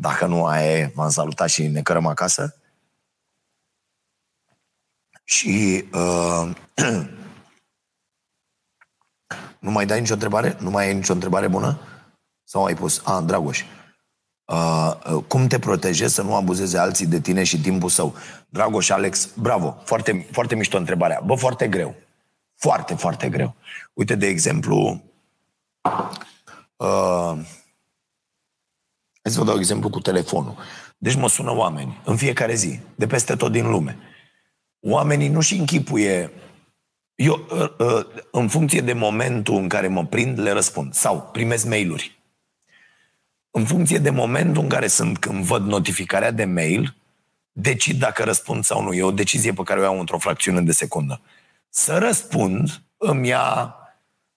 [0.00, 2.56] Dacă nu, aia v-am salutat și ne cărăm acasă.
[5.28, 6.50] Și uh,
[9.66, 10.56] nu mai dai nicio întrebare?
[10.60, 11.78] Nu mai ai nicio întrebare bună?
[12.44, 13.02] Sau ai pus?
[13.04, 13.64] A, Dragoș.
[14.44, 18.14] Uh, uh, cum te protejezi să nu abuzeze alții de tine și timpul său?
[18.48, 21.20] Dragoș, Alex, bravo, foarte, foarte mișto întrebarea.
[21.24, 21.94] Bă, foarte greu.
[22.54, 23.54] Foarte, foarte greu.
[23.92, 25.02] Uite, de exemplu,
[26.76, 27.34] uh,
[29.22, 30.56] hai să vă dau exemplu cu telefonul.
[30.98, 33.98] Deci mă sună oameni în fiecare zi, de peste tot din lume.
[34.80, 36.30] Oamenii nu-și închipuie
[37.18, 40.94] eu, uh, uh, în funcție de momentul în care mă prind, le răspund.
[40.94, 42.18] Sau primesc mail-uri.
[43.50, 46.96] În funcție de momentul în care sunt, când văd notificarea de mail,
[47.52, 48.92] decid dacă răspund sau nu.
[48.92, 51.20] E o decizie pe care o iau într-o fracțiune de secundă.
[51.68, 53.74] Să răspund îmi ia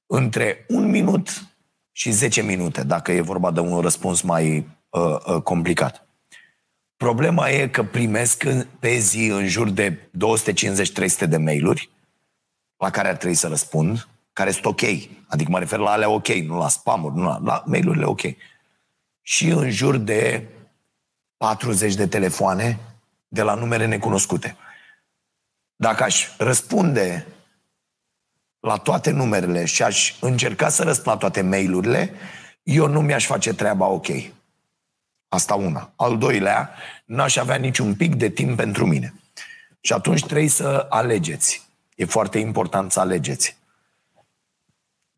[0.05, 1.45] între un minut
[1.91, 6.07] și 10 minute, dacă e vorba de un răspuns mai uh, uh, complicat.
[7.01, 8.43] Problema e că primesc
[8.79, 11.89] pe zi în jur de 250-300 de mail-uri
[12.77, 14.81] la care ar trebui să răspund, care sunt ok.
[15.27, 18.21] Adică mă refer la alea ok, nu la spam nu la, la mail-urile ok.
[19.21, 20.47] Și în jur de
[21.37, 22.79] 40 de telefoane
[23.27, 24.57] de la numere necunoscute.
[25.75, 27.25] Dacă aș răspunde
[28.59, 32.13] la toate numerele și aș încerca să răspund la toate mail-urile,
[32.63, 34.07] eu nu mi-aș face treaba ok.
[35.33, 35.93] Asta una.
[35.95, 36.69] Al doilea,
[37.05, 39.13] n-aș avea niciun pic de timp pentru mine.
[39.81, 41.67] Și atunci trebuie să alegeți.
[41.95, 43.57] E foarte important să alegeți.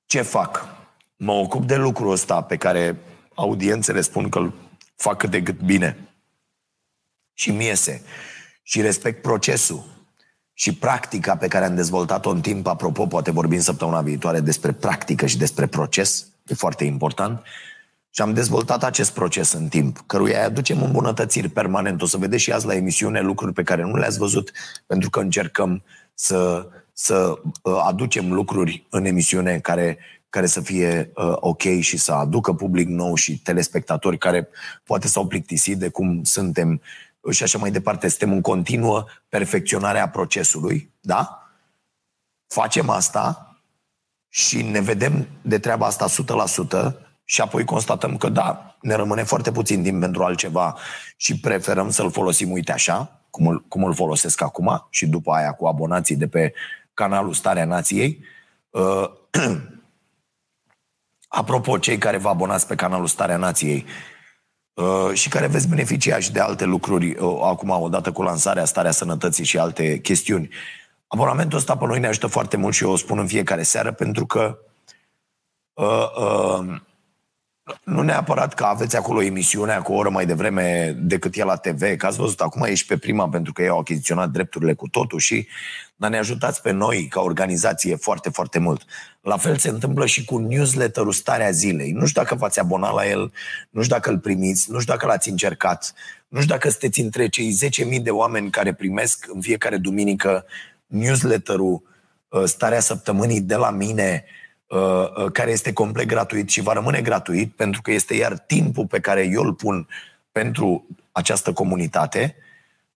[0.05, 0.65] Ce fac?
[1.15, 2.97] Mă ocup de lucrul ăsta pe care
[3.35, 4.53] audiențele spun că îl
[4.95, 5.97] fac cât de cât bine.
[7.33, 8.03] Și mi iese.
[8.63, 9.85] Și respect procesul
[10.53, 12.67] și practica pe care am dezvoltat-o în timp.
[12.67, 16.27] Apropo, poate vorbim săptămâna viitoare despre practică și despre proces.
[16.47, 17.43] E foarte important.
[18.15, 22.01] Și am dezvoltat acest proces în timp, căruia îi aducem îmbunătățiri permanent.
[22.01, 24.51] O să vedeți și azi la emisiune lucruri pe care nu le-ați văzut,
[24.85, 25.83] pentru că încercăm
[26.13, 29.97] să, să uh, aducem lucruri în emisiune care,
[30.29, 34.47] care să fie uh, ok și să aducă public nou și telespectatori care
[34.83, 36.81] poate s-au plictisit de cum suntem
[37.31, 38.07] și așa mai departe.
[38.07, 41.49] Suntem în continuă perfecționare a procesului, da?
[42.47, 43.57] Facem asta
[44.29, 46.05] și ne vedem de treaba asta
[46.99, 50.77] 100% și apoi constatăm că da, ne rămâne foarte puțin timp pentru altceva
[51.17, 55.51] și preferăm să-l folosim, uite așa, cum îl, cum îl folosesc acum și după aia
[55.51, 56.53] cu abonații de pe
[56.93, 58.23] canalul Starea Nației.
[58.69, 59.09] Uh,
[61.27, 63.85] apropo, cei care vă abonați pe canalul Starea Nației
[64.73, 68.91] uh, și care veți beneficia și de alte lucruri uh, acum, odată cu lansarea Starea
[68.91, 70.49] Sănătății și alte chestiuni,
[71.07, 73.91] abonamentul ăsta pe noi ne ajută foarte mult și eu o spun în fiecare seară
[73.91, 74.57] pentru că
[75.73, 76.81] uh, uh,
[77.83, 81.95] nu neapărat că aveți acolo emisiunea cu o oră mai devreme decât e la TV,
[81.95, 85.19] că ați văzut, acum ești pe prima pentru că ei au achiziționat drepturile cu totul
[85.19, 85.47] și
[85.95, 88.85] dar ne ajutați pe noi ca organizație foarte, foarte mult.
[89.21, 91.91] La fel se întâmplă și cu newsletterul Starea Zilei.
[91.91, 93.31] Nu știu dacă v-ați abonat la el,
[93.69, 95.93] nu știu dacă îl primiți, nu știu dacă l-ați încercat,
[96.27, 97.57] nu știu dacă sunteți între cei
[97.97, 100.45] 10.000 de oameni care primesc în fiecare duminică
[100.85, 101.81] newsletterul
[102.27, 104.42] uh, Starea Săptămânii de la mine, Uh, uh,
[105.31, 109.29] care este complet gratuit și va rămâne gratuit pentru că este iar timpul pe care
[109.31, 109.87] eu îl pun
[110.31, 112.35] pentru această comunitate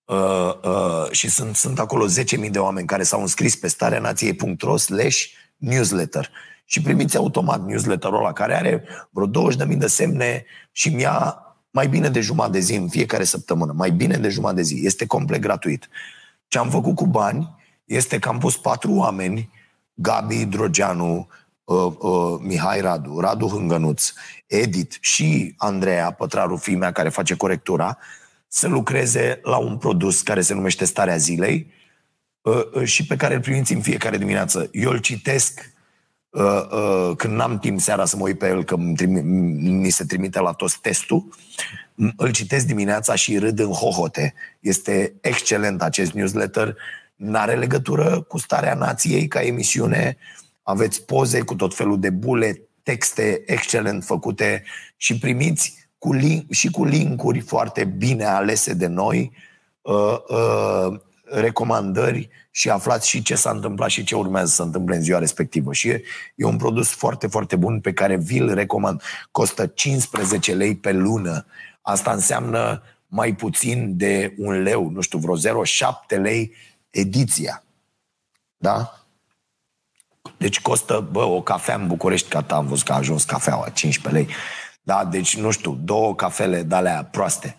[0.06, 5.24] uh, și sunt, sunt acolo 10.000 de oameni care s-au înscris pe stareanației.ro slash
[5.58, 6.30] newsletter
[6.66, 12.10] și primiți automat newsletterul ăla care are vreo 20.000 de semne și mi-a mai bine
[12.10, 14.86] de jumătate de zi în fiecare săptămână, mai bine de jumătate de zi.
[14.86, 15.90] Este complet gratuit.
[16.48, 17.56] Ce am făcut cu bani
[17.86, 19.50] este că am pus patru oameni,
[19.94, 21.28] Gabi Drogeanu,
[21.68, 24.14] uh, uh, Mihai Radu, Radu Hângănuț,
[24.46, 27.98] Edit și Andreea Pătraru, mea care face corectura,
[28.48, 31.72] să lucreze la un produs care se numește Starea Zilei
[32.42, 34.70] uh, uh, și pe care îl primiți în fiecare dimineață.
[34.72, 35.72] Eu îl citesc
[36.30, 40.40] uh, uh, când n-am timp seara să mă uit pe el, că mi se trimite
[40.40, 41.28] la toți testul,
[42.16, 44.34] îl citesc dimineața și râd în hohote.
[44.60, 46.76] Este excelent acest newsletter,
[47.16, 52.62] n-are legătură cu starea nației ca emisiune, uh, aveți poze cu tot felul de bule,
[52.84, 54.64] texte excelent făcute
[54.98, 59.32] și primiți cu link, și cu linkuri foarte bine alese de noi,
[59.82, 65.02] uh, uh, recomandări și aflați și ce s-a întâmplat și ce urmează să întâmple în
[65.02, 65.74] ziua respectivă.
[65.74, 66.02] Și e,
[66.36, 69.02] e un produs foarte, foarte bun pe care vi-l recomand.
[69.32, 71.46] Costă 15 lei pe lună.
[71.82, 76.54] Asta înseamnă mai puțin de un leu, nu știu, vreo 0,7 lei
[76.90, 77.64] ediția.
[78.58, 79.07] Da?
[80.38, 84.24] Deci costă, bă, o cafea în București, ca am văzut că a ajuns cafeaua, 15
[84.24, 84.36] lei.
[84.82, 87.58] Da, deci, nu știu, două cafele de-alea proaste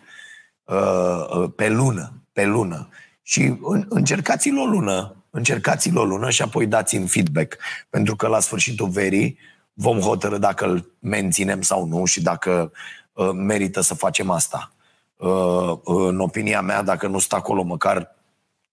[0.65, 2.89] uh, uh, pe lună, pe lună.
[3.23, 3.59] Și
[3.89, 7.57] încercați-l o lună, încercați-l o lună și apoi dați-mi feedback.
[7.91, 9.39] Pentru că la sfârșitul verii
[9.73, 12.73] vom hotărâ dacă îl menținem sau nu și dacă
[13.13, 14.73] uh, merită să facem asta.
[15.17, 18.17] Uh, în opinia mea, dacă nu stă acolo măcar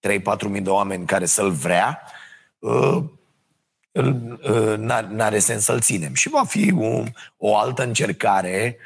[0.08, 2.12] 3-4 mii de oameni care să-l vrea, uh,
[2.58, 3.04] uh,
[5.08, 6.14] n-are sens să-l ținem.
[6.14, 7.02] Și va fi o,
[7.36, 8.76] o altă încercare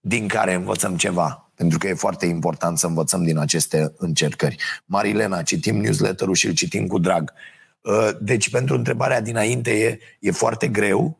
[0.00, 1.50] din care învățăm ceva.
[1.54, 4.56] Pentru că e foarte important să învățăm din aceste încercări.
[4.84, 7.32] Marilena, citim newsletter-ul și îl citim cu drag.
[8.20, 11.18] Deci, pentru întrebarea dinainte, e, e foarte greu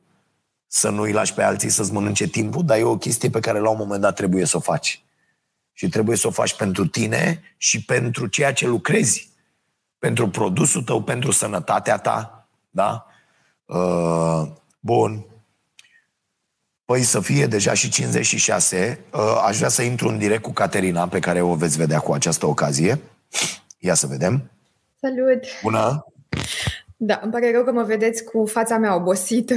[0.66, 3.59] să nu îi lași pe alții să-ți mănânce timpul, dar e o chestie pe care
[3.59, 5.05] la un moment dat trebuie să o faci.
[5.72, 9.28] Și trebuie să o faci pentru tine și pentru ceea ce lucrezi.
[9.99, 12.49] Pentru produsul tău, pentru sănătatea ta.
[12.70, 13.07] Da?
[13.67, 14.43] Uh,
[14.81, 15.27] bun.
[16.85, 19.05] Păi să fie deja și 56.
[19.12, 22.12] Uh, aș vrea să intru în direct cu Caterina, pe care o veți vedea cu
[22.12, 23.01] această ocazie.
[23.79, 24.51] Ia să vedem.
[25.01, 25.45] Salut!
[25.62, 26.05] Bună!
[26.97, 29.55] Da, îmi pare rău că mă vedeți cu fața mea obosită.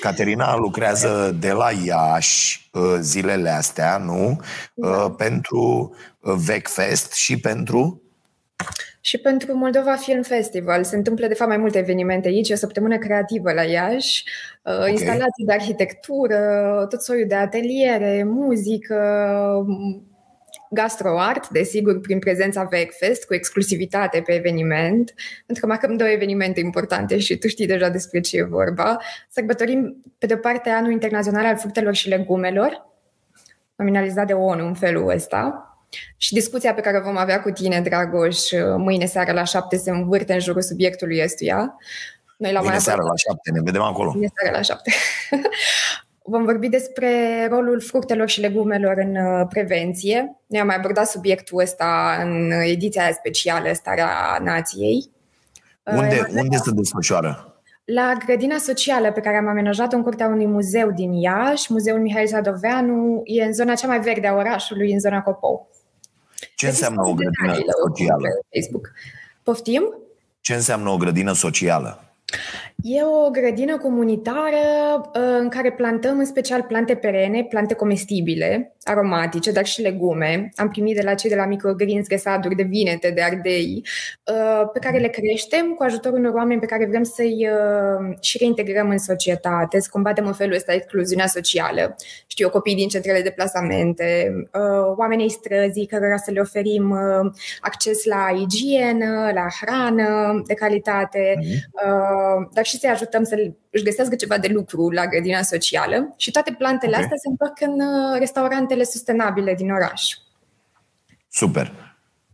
[0.00, 4.40] Caterina lucrează de la Iași uh, zilele astea, nu?
[4.74, 4.88] Da.
[4.88, 8.01] Uh, pentru uh, VecFest și pentru?
[9.00, 10.84] Și pentru Moldova Film Festival.
[10.84, 12.50] Se întâmplă, de fapt, mai multe evenimente aici.
[12.50, 14.24] O săptămână creativă la Iași,
[14.62, 14.90] okay.
[14.90, 18.96] instalații de arhitectură, tot soiul de ateliere, muzică,
[20.70, 25.14] gastroart, desigur, prin prezența VecFest, cu exclusivitate pe eveniment,
[25.46, 28.96] pentru că marcăm două evenimente importante și tu știi deja despre ce e vorba.
[29.28, 32.90] Sărbătorim, pe de-o parte, Anul Internațional al Fructelor și Legumelor,
[33.76, 35.66] nominalizat de ONU în felul ăsta,
[36.16, 38.38] și discuția pe care o vom avea cu tine, Dragoș,
[38.76, 41.76] mâine seara la șapte se învârte în jurul subiectului ăstuia.
[42.36, 44.10] Noi la mâine seara la șapte, ne vedem acolo.
[44.10, 44.92] Mâine seara la șapte.
[46.24, 47.08] Vom vorbi despre
[47.50, 50.36] rolul fructelor și legumelor în uh, prevenție.
[50.46, 55.10] Ne am mai abordat subiectul ăsta în ediția specială Starea Nației.
[55.84, 57.46] Unde, uh, unde se desfășoară?
[57.84, 62.26] La grădina socială pe care am amenajat-o în curtea unui muzeu din Iași, Muzeul Mihail
[62.26, 65.68] Sadoveanu, e în zona cea mai verde a orașului, în zona Copou.
[66.62, 67.54] Ce deci înseamnă o grădină
[67.84, 68.28] socială?
[68.54, 68.92] Facebook.
[69.42, 69.82] Poftim?
[70.40, 72.14] Ce înseamnă o grădină socială?
[72.84, 74.56] E o grădină comunitară
[75.14, 80.52] uh, în care plantăm în special plante perene, plante comestibile, aromatice, dar și legume.
[80.56, 83.82] Am primit de la cei de la microgreens ghesaduri de vinete, de ardei,
[84.26, 88.38] uh, pe care le creștem cu ajutorul unor oameni pe care vrem să-i uh, și
[88.38, 91.96] reintegrăm în societate, să combatem în felul ăsta excluziunea socială.
[92.26, 94.32] Știu, copii din centrele de plasamente,
[94.96, 96.96] oamenii străzii cărora să le oferim
[97.60, 102.52] acces la igienă, la hrană de calitate, mm-hmm.
[102.52, 106.52] dar și să-i ajutăm să își găsească ceva de lucru la grădina socială și toate
[106.58, 107.02] plantele okay.
[107.02, 110.02] astea se întorc în uh, restaurantele sustenabile din oraș.
[111.28, 111.72] Super.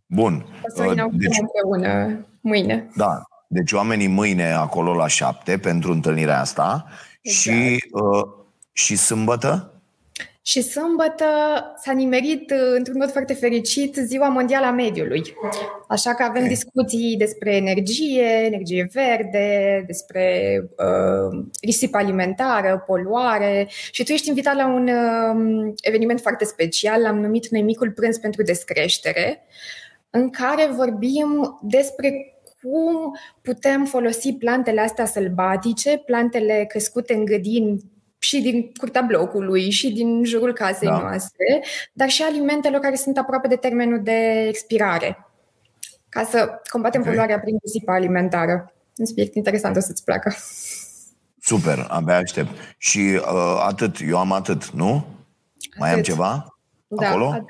[0.07, 0.47] Bun.
[0.62, 2.91] O să uh, deci, împreună mâine.
[2.97, 3.22] Da.
[3.47, 6.86] Deci oamenii mâine acolo la șapte pentru întâlnirea asta
[7.20, 7.57] exact.
[7.57, 8.28] și, uh,
[8.72, 9.78] și sâmbătă?
[10.49, 11.24] Și sâmbătă
[11.76, 15.22] s-a nimerit, uh, într-un mod foarte fericit, Ziua Mondială a Mediului.
[15.88, 24.12] Așa că avem discuții despre energie, energie verde, despre uh, risipă alimentară, poluare și tu
[24.12, 29.46] ești invitat la un uh, eveniment foarte special, l-am numit noi Micul Prânz pentru Descreștere,
[30.11, 37.80] în care vorbim despre cum putem folosi plantele astea sălbatice, plantele crescute în grădini
[38.18, 40.98] și din curtea blocului și din jurul casei da.
[40.98, 45.26] noastre, dar și alimentelor care sunt aproape de termenul de expirare,
[46.08, 47.12] ca să combatem okay.
[47.12, 48.72] poluarea prin risipă alimentară.
[48.96, 50.34] Un subiect interesant, o să-ți placă.
[51.40, 52.50] Super, abia aștept.
[52.78, 54.94] Și uh, atât, eu am atât, nu?
[54.94, 55.78] Atât.
[55.78, 56.58] Mai am ceva
[56.88, 57.26] da, acolo?
[57.26, 57.46] Atât.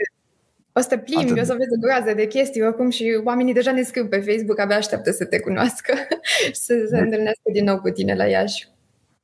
[0.73, 1.43] O să te plimbi, atât.
[1.43, 4.59] o să vezi o groază de chestii oricum și oamenii deja ne scriu pe Facebook,
[4.59, 8.25] abia așteaptă să te cunoască și să se deci- întâlnească din nou cu tine la
[8.25, 8.69] Iași.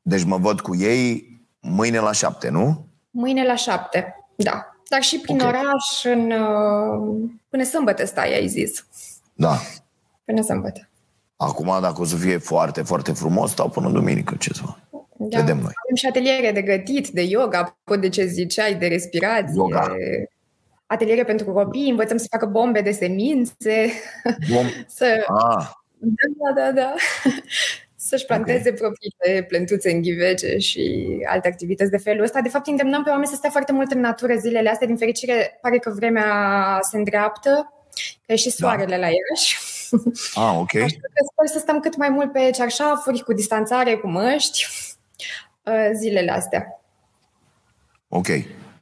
[0.03, 1.34] Deci mă văd cu ei
[1.67, 2.87] Mâine la șapte, nu?
[3.11, 4.69] Mâine la șapte, da.
[4.89, 5.49] Dar și prin okay.
[5.49, 8.87] oraș în, uh, până sâmbătă stai, ai zis.
[9.35, 9.57] Da.
[10.25, 10.89] Până sâmbătă.
[11.37, 14.63] Acum, dacă o să fie foarte, foarte frumos, stau până duminică, ce să
[15.17, 15.39] da.
[15.39, 15.73] Vedem noi.
[15.85, 19.55] Avem și ateliere de gătit, de yoga, pot de ce ziceai, de respirație.
[19.57, 19.97] Yoga.
[20.87, 23.93] Ateliere pentru copii, învățăm să facă bombe de semințe.
[24.53, 24.67] Bom...
[24.97, 25.25] să...
[25.27, 25.71] Ah.
[25.99, 26.95] Da, da, da
[28.09, 28.73] să-și planteze okay.
[28.73, 32.41] propriile plântuțe în ghivece și alte activități de felul ăsta.
[32.41, 34.87] De fapt, îndemnăm pe oameni să stea foarte mult în natură zilele astea.
[34.87, 37.73] Din fericire, pare că vremea se îndreaptă,
[38.27, 38.55] că e și da.
[38.57, 38.97] soarele da.
[38.97, 39.59] la Iași.
[40.35, 40.75] Ah, ok.
[40.75, 44.67] Așa că sper să stăm cât mai mult pe cearșafuri, cu distanțare, cu măști,
[45.63, 46.81] uh, zilele astea.
[48.09, 48.27] Ok.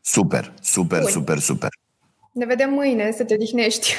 [0.00, 1.10] Super, super, Bun.
[1.10, 1.68] super, super.
[2.32, 3.94] Ne vedem mâine, să te odihnești.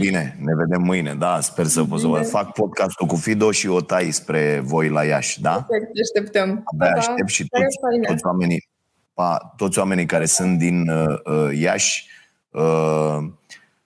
[0.00, 3.80] Bine, ne vedem mâine, da, sper să, să vă fac podcastul cu Fido și o
[3.80, 5.66] tai spre voi la Iași, da?
[5.68, 6.62] Perfect, așteptăm.
[6.64, 8.68] Abia aștept și toți, toți oamenii.
[9.14, 12.08] pa, toți oamenii care sunt din uh, uh, Iași
[12.50, 13.18] uh,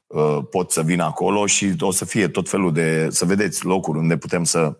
[0.07, 3.99] uh, pot să vină acolo și o să fie tot felul de, să vedeți locuri
[3.99, 4.77] unde putem să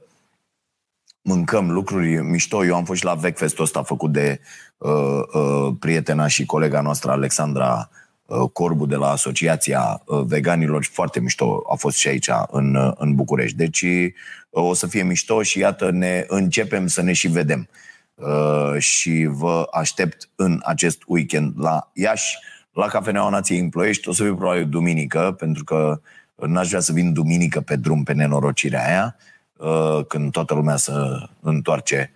[1.23, 2.65] mâncăm lucruri mișto.
[2.65, 4.41] Eu am fost și la Vecfestul ăsta făcut de
[4.77, 8.05] uh, uh, prietena și colega noastră Alexandra uh,
[8.53, 12.93] Corbu de la Asociația uh, Veganilor și foarte mișto a fost și aici în, uh,
[12.97, 13.57] în București.
[13.57, 14.13] Deci uh,
[14.51, 17.69] o să fie mișto și iată ne începem să ne și vedem.
[18.15, 22.39] Uh, și vă aștept în acest weekend la Iași,
[22.73, 24.09] la Cafeneaua Nației în Ploiești.
[24.09, 26.01] O să fiu probabil duminică, pentru că
[26.35, 29.17] n-aș vrea să vin duminică pe drum pe nenorocirea aia.
[29.57, 30.93] Uh, când toată lumea se
[31.41, 32.13] întoarce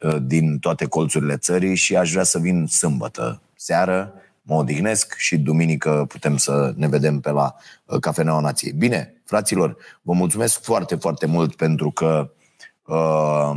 [0.00, 4.12] uh, din toate colțurile țării și aș vrea să vin sâmbătă seară,
[4.46, 8.72] mă odihnesc și duminică putem să ne vedem pe la uh, Cafeneaua Nației.
[8.72, 12.32] Bine, fraților, vă mulțumesc foarte, foarte mult pentru că
[12.86, 13.56] uh,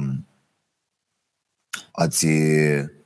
[1.92, 2.99] ați Ah,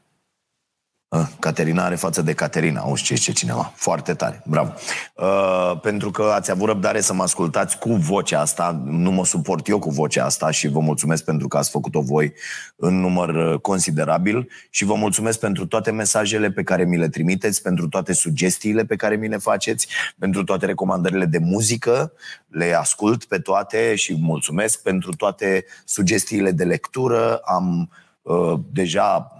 [1.39, 3.71] Caterina are față de Caterina, auzi ce ce cineva.
[3.75, 4.73] Foarte tare, bravo.
[5.15, 9.67] Uh, pentru că ați avut răbdare să mă ascultați cu vocea asta, nu mă suport
[9.67, 12.33] eu cu vocea asta și vă mulțumesc pentru că ați făcut-o voi
[12.75, 17.61] în număr uh, considerabil și vă mulțumesc pentru toate mesajele pe care mi le trimiteți,
[17.61, 19.87] pentru toate sugestiile pe care mi le faceți,
[20.19, 22.11] pentru toate recomandările de muzică,
[22.47, 27.35] le ascult pe toate și mulțumesc pentru toate sugestiile de lectură.
[27.35, 27.89] Am
[28.21, 29.37] uh, deja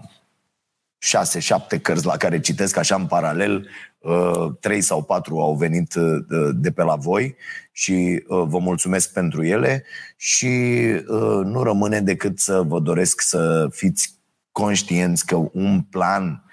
[1.04, 5.94] șase, șapte cărți la care citesc așa în paralel, uh, trei sau patru au venit
[5.94, 6.24] uh,
[6.54, 7.36] de pe la voi
[7.72, 9.84] și uh, vă mulțumesc pentru ele
[10.16, 10.48] și
[11.44, 14.18] nu rămâne decât să vă doresc să fiți
[14.52, 16.44] conștienți că un plan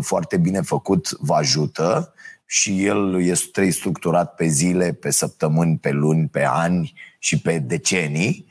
[0.00, 2.14] foarte bine făcut vă ajută
[2.46, 8.46] și el este structurat pe zile, pe săptămâni, pe luni, pe ani și pe decenii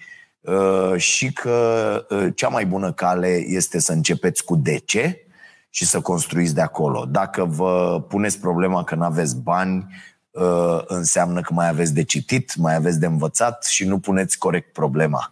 [0.95, 5.25] și că cea mai bună cale este să începeți cu de ce
[5.73, 7.05] și să construiți de acolo.
[7.05, 9.87] Dacă vă puneți problema că nu aveți bani,
[10.31, 14.73] uh, înseamnă că mai aveți de citit, mai aveți de învățat și nu puneți corect
[14.73, 15.31] problema.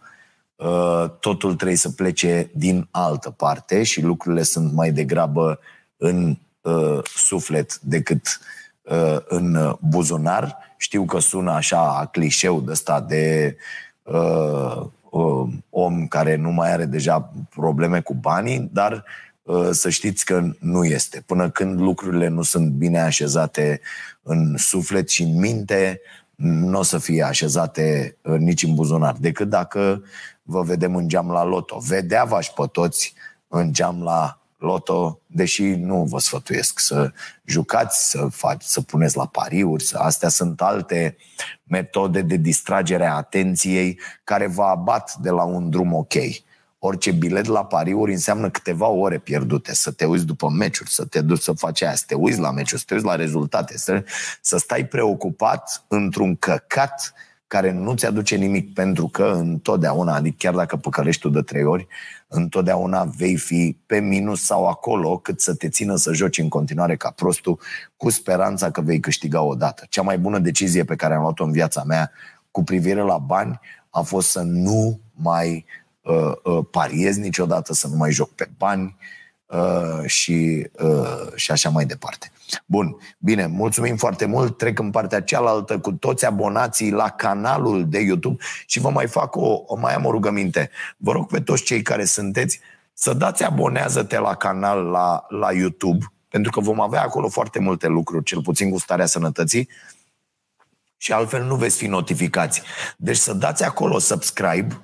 [0.56, 5.58] Uh, totul trebuie să plece din altă parte și lucrurile sunt mai degrabă
[5.96, 8.40] în uh, suflet decât
[9.28, 10.56] în buzunar.
[10.76, 13.56] Știu că sună așa clișeu de ăsta de
[14.02, 19.29] uh, uh, om care nu mai are deja probleme cu banii, dar uh, Uh,
[19.70, 21.22] să știți că nu este.
[21.26, 23.80] Până când lucrurile nu sunt bine așezate
[24.22, 26.00] în suflet și în minte,
[26.40, 30.02] nu o să fie așezate uh, nici în buzunar, decât dacă
[30.42, 31.78] vă vedem în geam la loto.
[31.78, 33.14] Vedea v pe toți
[33.48, 37.12] în geam la loto, deși nu vă sfătuiesc să
[37.44, 41.16] jucați, să, faci, să puneți la pariuri, să, astea sunt alte
[41.62, 46.14] metode de distragere a atenției care vă abat de la un drum ok
[46.82, 51.20] orice bilet la pariuri înseamnă câteva ore pierdute, să te uiți după meciuri, să te
[51.20, 54.04] duci să faci aia, să te uiți la meciuri, să te uiți la rezultate, să,
[54.40, 57.12] să stai preocupat într-un căcat
[57.46, 61.64] care nu ți aduce nimic, pentru că întotdeauna, adică chiar dacă păcălești tu de trei
[61.64, 61.86] ori,
[62.28, 66.96] întotdeauna vei fi pe minus sau acolo cât să te țină să joci în continuare
[66.96, 67.60] ca prostul
[67.96, 69.86] cu speranța că vei câștiga o dată.
[69.88, 72.10] Cea mai bună decizie pe care am luat-o în viața mea
[72.50, 73.60] cu privire la bani
[73.90, 75.79] a fost să nu mai uh, uh,
[76.70, 78.96] pariez niciodată, să nu mai joc pe bani
[79.46, 82.32] uh, și, uh, și așa mai departe.
[82.66, 84.58] Bun, bine, mulțumim foarte mult.
[84.58, 89.36] Trec în partea cealaltă cu toți abonații la canalul de YouTube și vă mai fac
[89.36, 90.70] o, o mai am o rugăminte.
[90.96, 92.60] Vă rog pe toți cei care sunteți
[92.92, 97.86] să dați abonează-te la canal la, la YouTube, pentru că vom avea acolo foarte multe
[97.86, 99.68] lucruri, cel puțin cu starea sănătății,
[100.96, 102.62] și altfel nu veți fi notificați.
[102.96, 104.80] Deci să dați acolo subscribe,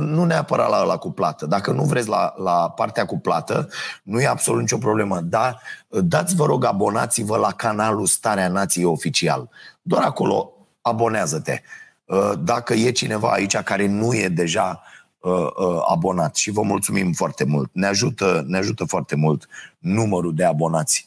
[0.00, 1.46] nu neapărat la, la cu plată.
[1.46, 3.68] Dacă nu vreți la, la partea cu plată,
[4.02, 5.20] nu e absolut nicio problemă.
[5.20, 9.48] Dar dați, vă rog, abonați-vă la canalul Starea Nației Oficial.
[9.82, 11.62] Doar acolo abonează-te.
[12.06, 14.82] Uh, dacă e cineva aici care nu e deja
[15.18, 17.70] uh, uh, abonat și vă mulțumim foarte mult.
[17.72, 19.48] Ne ajută, ne ajută foarte mult
[19.78, 21.06] numărul de abonați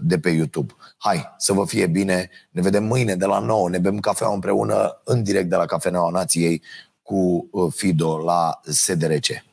[0.00, 0.72] de pe YouTube.
[0.98, 2.30] Hai, să vă fie bine.
[2.50, 3.68] Ne vedem mâine de la 9.
[3.68, 6.62] Ne bem cafea împreună în direct de la Cafeneaua Nației
[7.08, 9.47] cu uh, Fido la SDRC.